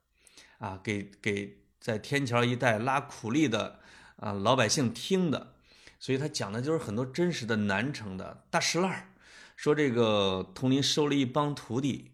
[0.58, 3.80] 啊，给给在天桥一带拉苦力的
[4.16, 5.54] 啊老百姓听的，
[5.98, 9.14] 所以他讲的就是很多真实的南城的大石烂
[9.56, 12.10] 说这个佟林收了一帮徒弟，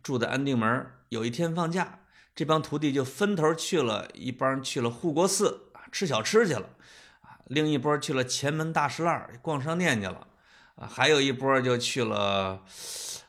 [0.00, 0.86] 住在安定门。
[1.08, 1.98] 有一天放假，
[2.36, 6.70] 这帮徒弟就分头去了，一帮去了护国寺吃小吃去了，
[7.22, 10.28] 啊，另一波去了前门大石烂逛商店去了，
[10.76, 12.64] 啊，还有一波就去了，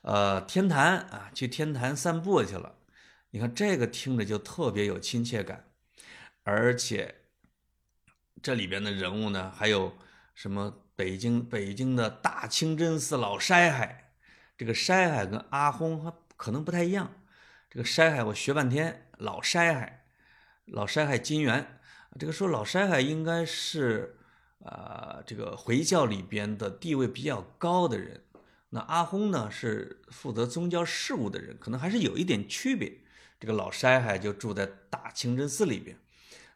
[0.01, 2.75] 呃天坛啊去天坛散步去了。
[3.31, 5.65] 你看这个听着就特别有亲切感，
[6.43, 7.15] 而且
[8.41, 9.97] 这里边的人物呢，还有
[10.35, 14.11] 什么北京北京的大清真寺老筛海，
[14.57, 17.11] 这个筛海跟阿訇可能不太一样。
[17.69, 20.05] 这个筛海我学半天，老筛海，
[20.65, 21.79] 老筛海金元，
[22.19, 24.19] 这个说老筛海应该是
[24.63, 28.21] 呃这个回教里边的地位比较高的人，
[28.69, 32.91] 那阿訇呢是负责宗教事务的人，可能还是有一点区别。
[33.39, 35.97] 这个老筛海就住在大清真寺里边，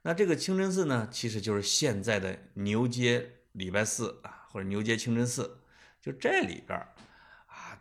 [0.04, 5.60] 那这个清真寺呢，其实就是现在的牛街礼拜寺啊，或者牛街清真寺，
[6.02, 6.88] 就这里边啊。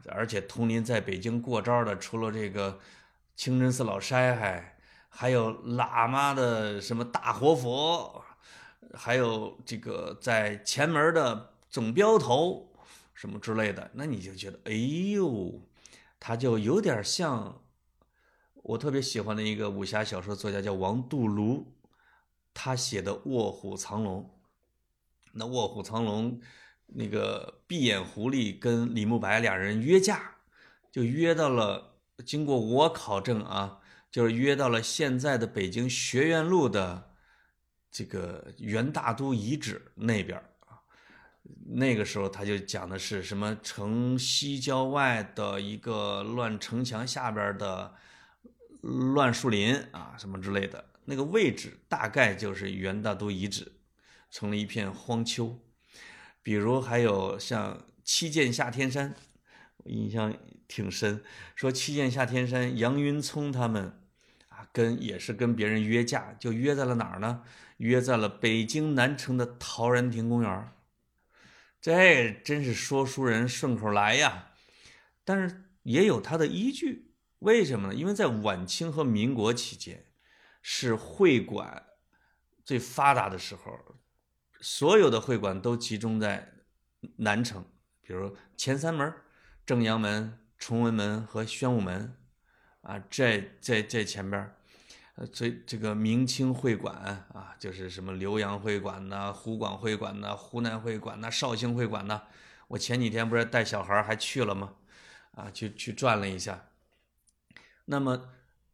[0.08, 2.80] 而且同林在北京过招的，除了这个
[3.36, 4.76] 清真寺老筛海，
[5.08, 8.24] 还有喇嘛的什么大活佛，
[8.96, 12.72] 还有这个在前门的总镖头
[13.14, 15.60] 什么之类的，那你就觉得，哎呦，
[16.18, 17.62] 他就有点像。
[18.68, 21.66] 我特别喜欢的一个武侠小说作家叫王杜庐，
[22.52, 24.24] 他写的《卧虎藏龙》。
[25.32, 26.32] 那《卧虎藏龙》，
[26.86, 30.38] 那个闭眼狐狸跟李慕白俩人约架，
[30.90, 31.92] 就约到了。
[32.24, 33.78] 经过我考证啊，
[34.10, 37.10] 就是约到了现在的北京学院路的
[37.96, 40.36] 这个元大都遗址那边
[40.66, 40.82] 啊。
[41.66, 47.94] 那个时候他就讲的是什么城西郊外的一个乱城墙下边的。
[48.82, 53.72] 乱树林啊，什么之类的，那个位置大概就是元大都遗址，
[54.30, 55.58] 成了一片荒丘。
[56.40, 59.12] 比如还有像七剑下天山，
[59.78, 60.32] 我印象
[60.68, 61.20] 挺深。
[61.56, 63.98] 说七剑下天山，杨云聪他们
[64.50, 67.42] 啊，跟也是跟别人约架，就约在了哪儿呢？
[67.76, 70.72] 约在了北京南城的陶然亭公园。
[71.80, 74.52] 这真是说书人顺口来呀，
[75.24, 77.14] 但是也有它的依据。
[77.40, 77.94] 为什么呢？
[77.94, 80.06] 因为在晚清和民国期间，
[80.62, 81.86] 是会馆
[82.64, 83.78] 最发达的时候，
[84.60, 86.54] 所有的会馆都集中在
[87.18, 87.64] 南城，
[88.00, 89.12] 比如前三门：
[89.64, 92.16] 正阳门、崇文门和宣武门。
[92.80, 94.55] 啊，这这这前边，
[95.16, 96.94] 呃，这这个明清会馆
[97.32, 102.22] 啊，就是什么浏阳会馆呐、湖广会馆呐、湖南会馆呐、绍兴会馆呐。
[102.68, 104.74] 我前几天不是带小孩还去了吗？
[105.32, 106.68] 啊，去去转了一下。
[107.86, 108.28] 那么，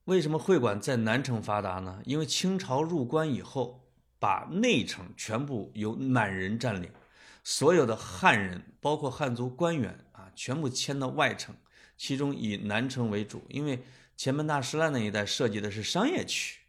[0.07, 2.01] 为什么会馆在南城发达呢？
[2.05, 3.89] 因为清朝入关以后，
[4.19, 6.91] 把内城全部由满人占领，
[7.45, 11.55] 所有的汉人，包括汉族官员啊，全部迁到外城，
[11.97, 13.45] 其中以南城为主。
[13.49, 13.85] 因为
[14.23, 16.61] 前门大石栏那一带设计的是商业区，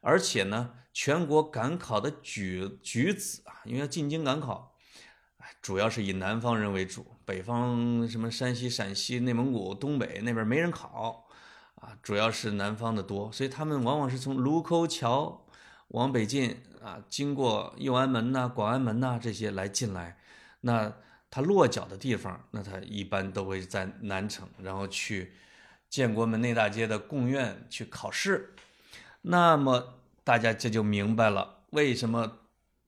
[0.00, 4.74] 而且呢，全国赶考的举举子啊，因为要进京赶考，
[5.60, 11.28] 主要是以南方人为主，北方什么山西、陕西、内蒙古、东北那边没人考。
[11.74, 15.46] 啊，主要是南方的多，所以他们往往是从卢沟桥
[15.88, 20.18] 往北进啊，经过右安门呐、广安门呐这些来进来。
[20.62, 20.90] 那
[21.28, 25.34] 他落脚的地方，那他一般都会在南城，然后去
[25.88, 28.54] 建国门内大街的贡院去考试。
[29.22, 32.38] 那么大家这就明白了，为什么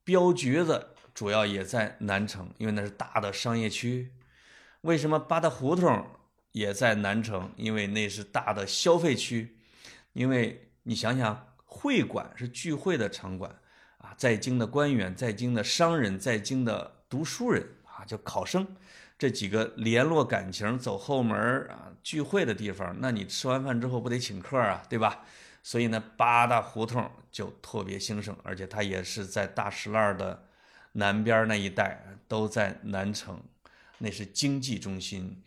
[0.05, 4.13] 镖局子主要也在南城，因为那是大的商业区。
[4.83, 6.07] 为什么八大胡同？
[6.53, 9.57] 也在南城，因为那是大的消费区。
[10.13, 13.55] 因为你想想，会馆是聚会的场馆
[13.99, 18.67] 啊，在京的官员、在京的商人、在京的读书人啊，就考生
[19.21, 22.97] 这几个联络感情、走后门啊聚会的地方。
[23.01, 25.23] 那你吃完饭之后不得请客啊，对吧？
[25.63, 30.43] 所以呢，八大胡同就特别兴盛，而且它也是在大石栏的
[30.93, 33.39] 南边那一带，都在南城，
[33.99, 35.43] 那是经济中心。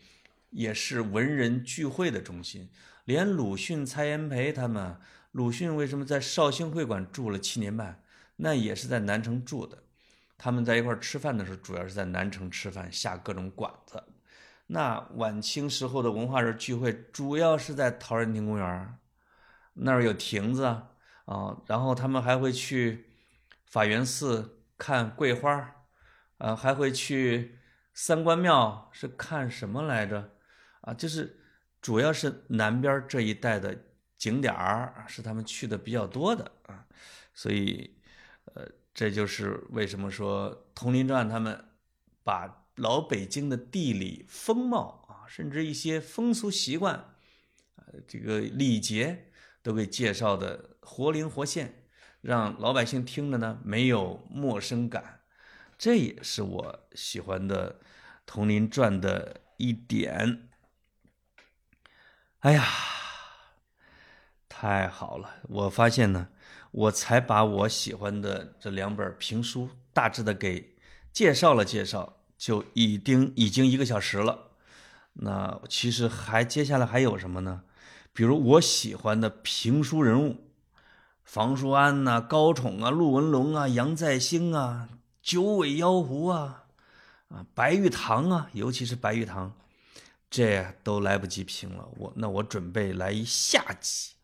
[0.50, 2.68] 也是文人聚会的中心，
[3.06, 4.96] 连鲁迅、蔡元培他们，
[5.32, 8.00] 鲁迅为什么在绍兴会馆住了七年半？
[8.36, 9.82] 那也是在南城住的。
[10.44, 14.04] 他们在一块吃饭的时候，主要是在南城吃饭，下各种馆子。
[14.66, 18.98] 那晚清时候的文化人聚会，主要是在陶然亭公园，
[19.72, 20.66] 那儿有亭子
[21.24, 23.06] 啊，然后他们还会去
[23.64, 25.76] 法源寺看桂花，
[26.36, 27.58] 啊，还会去
[27.94, 30.30] 三官庙是看什么来着？
[30.82, 31.40] 啊，就是
[31.80, 33.74] 主要是南边这一带的
[34.18, 36.84] 景点儿是他们去的比较多的啊，
[37.32, 37.96] 所以，
[38.52, 41.64] 呃，这就是为什么说《佟林传》他们
[42.22, 47.16] 把老北京的地理风貌啊，甚至一些风俗习惯，
[47.74, 49.32] 呃，这个礼节
[49.62, 51.86] 都给介绍的活灵活现，
[52.20, 55.22] 让老百姓听着呢没有陌生感，
[55.76, 57.74] 这也是我喜欢的
[58.24, 60.48] 《佟林传》的一点。
[62.40, 62.64] 哎呀，
[64.48, 65.36] 太好了！
[65.48, 66.28] 我发现呢，
[66.74, 70.74] 我才把我喜欢的这两本评书大致的给
[71.12, 74.50] 介绍了介绍，就已经已经一个小时了。
[75.12, 77.62] 那其实还接下来还有什么呢？
[78.12, 80.50] 比如我喜欢的评书人物，
[81.22, 84.88] 房叔安呐、高宠啊、陆文龙啊、杨再兴啊、
[85.22, 86.64] 九尾妖狐啊、
[87.28, 89.54] 啊白玉堂啊，尤其是白玉堂。
[90.28, 94.14] 这都来不及评了，我那我准备来一下集，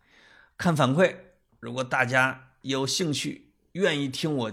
[0.58, 1.14] 看反馈。
[1.60, 4.52] 如果大家有兴趣，愿意听我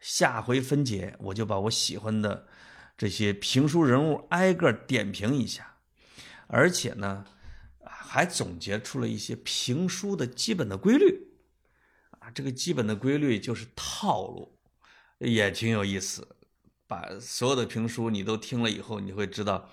[0.00, 2.48] 下回分解，我就把我喜欢的
[2.96, 5.76] 这些评书人物挨个点评一下，
[6.46, 7.26] 而且呢，
[7.84, 11.28] 还总结出了一些评书的基本的规律。
[12.18, 14.58] 啊，这个基本的规律就是套路，
[15.18, 16.36] 也挺有意思。
[16.86, 19.70] 把所有的评书你都听了以后，你会知道。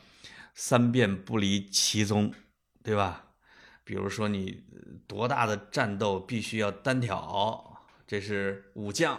[0.55, 2.33] 三变不离其宗，
[2.83, 3.28] 对吧？
[3.89, 4.63] 比如说你
[5.07, 9.17] 多大的战斗必须要单挑，这是武将；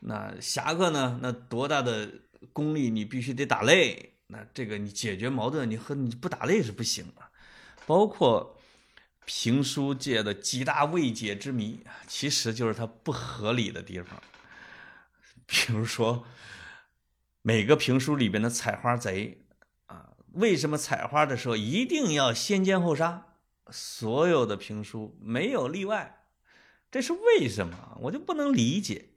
[0.00, 1.18] 那侠客呢？
[1.20, 2.10] 那多大的
[2.54, 4.12] 功力你必须得打擂。
[4.28, 7.22] 那这个你解决矛盾，你和你不打擂是不行的。
[7.84, 8.58] 包括
[9.26, 14.22] 评书界的几大未解之谜，其实就是它不合理的地方。
[15.44, 16.24] 比如说
[17.42, 19.44] 每个评书里边的采花贼
[19.84, 20.14] 啊。
[20.32, 23.26] 为什么采花的时候一定要先奸后杀？
[23.70, 26.24] 所有的评书没有例外，
[26.90, 27.96] 这是为什么？
[28.02, 29.10] 我就不能理解。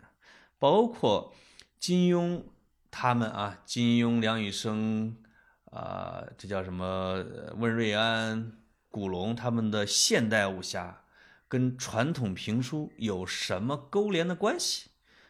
[0.58, 1.34] 包括
[1.78, 2.43] 金庸
[2.89, 5.18] 他们啊，金庸、梁羽生，
[5.66, 7.24] 啊，这叫什么？
[7.58, 8.54] 温瑞安、
[8.89, 11.04] 古龙，他们的现代武侠
[11.48, 14.89] 跟传统评书有什么勾连的关系，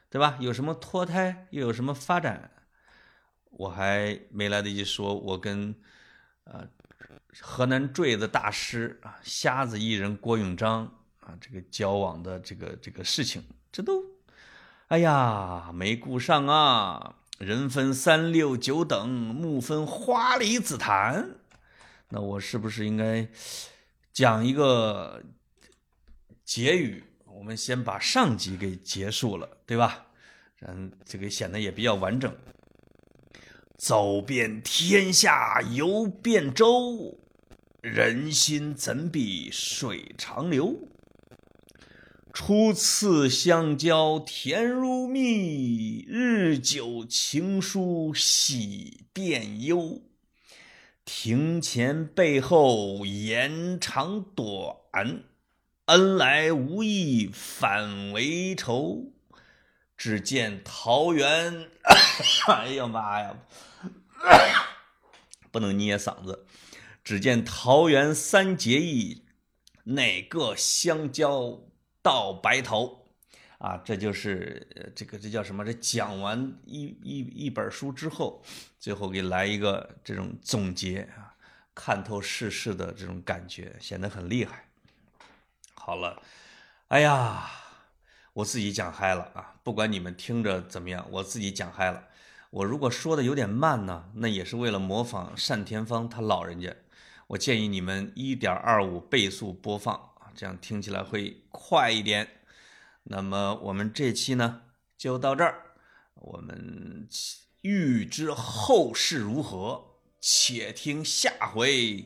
[0.09, 0.37] 对吧？
[0.39, 2.51] 有什么脱胎，又有什么发展？
[3.49, 5.75] 我还没来得及说，我跟
[6.43, 6.67] 呃
[7.41, 10.85] 河南坠子大师啊，瞎子艺人郭永章
[11.19, 14.03] 啊，这个交往的这个这个事情，这都，
[14.87, 17.15] 哎呀，没顾上啊。
[17.37, 21.31] 人分三六九等，木分花梨紫檀。
[22.07, 23.27] 那我是不是应该
[24.13, 25.21] 讲一个
[26.45, 27.03] 结语？
[27.25, 30.05] 我们先把上集给结束了，对吧？
[30.61, 32.33] 嗯，这个显得也比较完整。
[33.77, 37.19] 走遍天下游遍洲，
[37.85, 40.89] 人心怎比水长流？
[42.33, 50.01] 初次相交甜如蜜，日久情疏喜变忧。
[51.05, 54.77] 庭前背后言长短，
[55.85, 59.13] 恩来无意反为仇。
[59.95, 61.69] 只见桃园，
[62.49, 63.37] 哎呀妈呀，
[65.51, 66.47] 不能捏嗓子。
[67.05, 69.23] 只见桃园三结义，
[69.83, 71.61] 哪个相交？
[72.01, 73.07] 到白头，
[73.57, 75.65] 啊，这就是这个这叫什么？
[75.65, 78.43] 这讲完一一一本书之后，
[78.79, 81.33] 最后给来一个这种总结啊，
[81.73, 84.67] 看透世事的这种感觉，显得很厉害。
[85.73, 86.21] 好了，
[86.89, 87.49] 哎呀，
[88.33, 89.55] 我自己讲嗨了啊！
[89.63, 92.03] 不管你们听着怎么样，我自己讲嗨了。
[92.51, 96.75] 我如果说的有点慢呢，那也是为了模仿单田芳他老人家。
[97.27, 100.11] 我建议你们一点二五倍速播放。
[100.35, 102.27] 这样听起来会快一点。
[103.03, 104.63] 那么我们这期呢
[104.97, 105.61] 就到这儿。
[106.15, 107.07] 我们
[107.61, 112.05] 预知后事如何，且听下回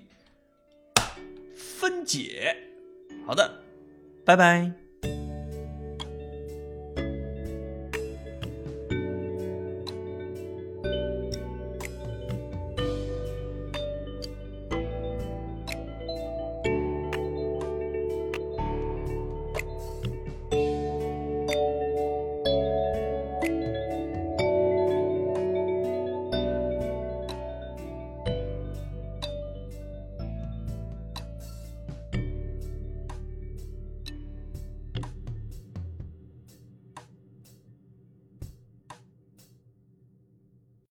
[1.55, 2.55] 分解。
[3.25, 3.63] 好的，
[4.25, 4.88] 拜拜。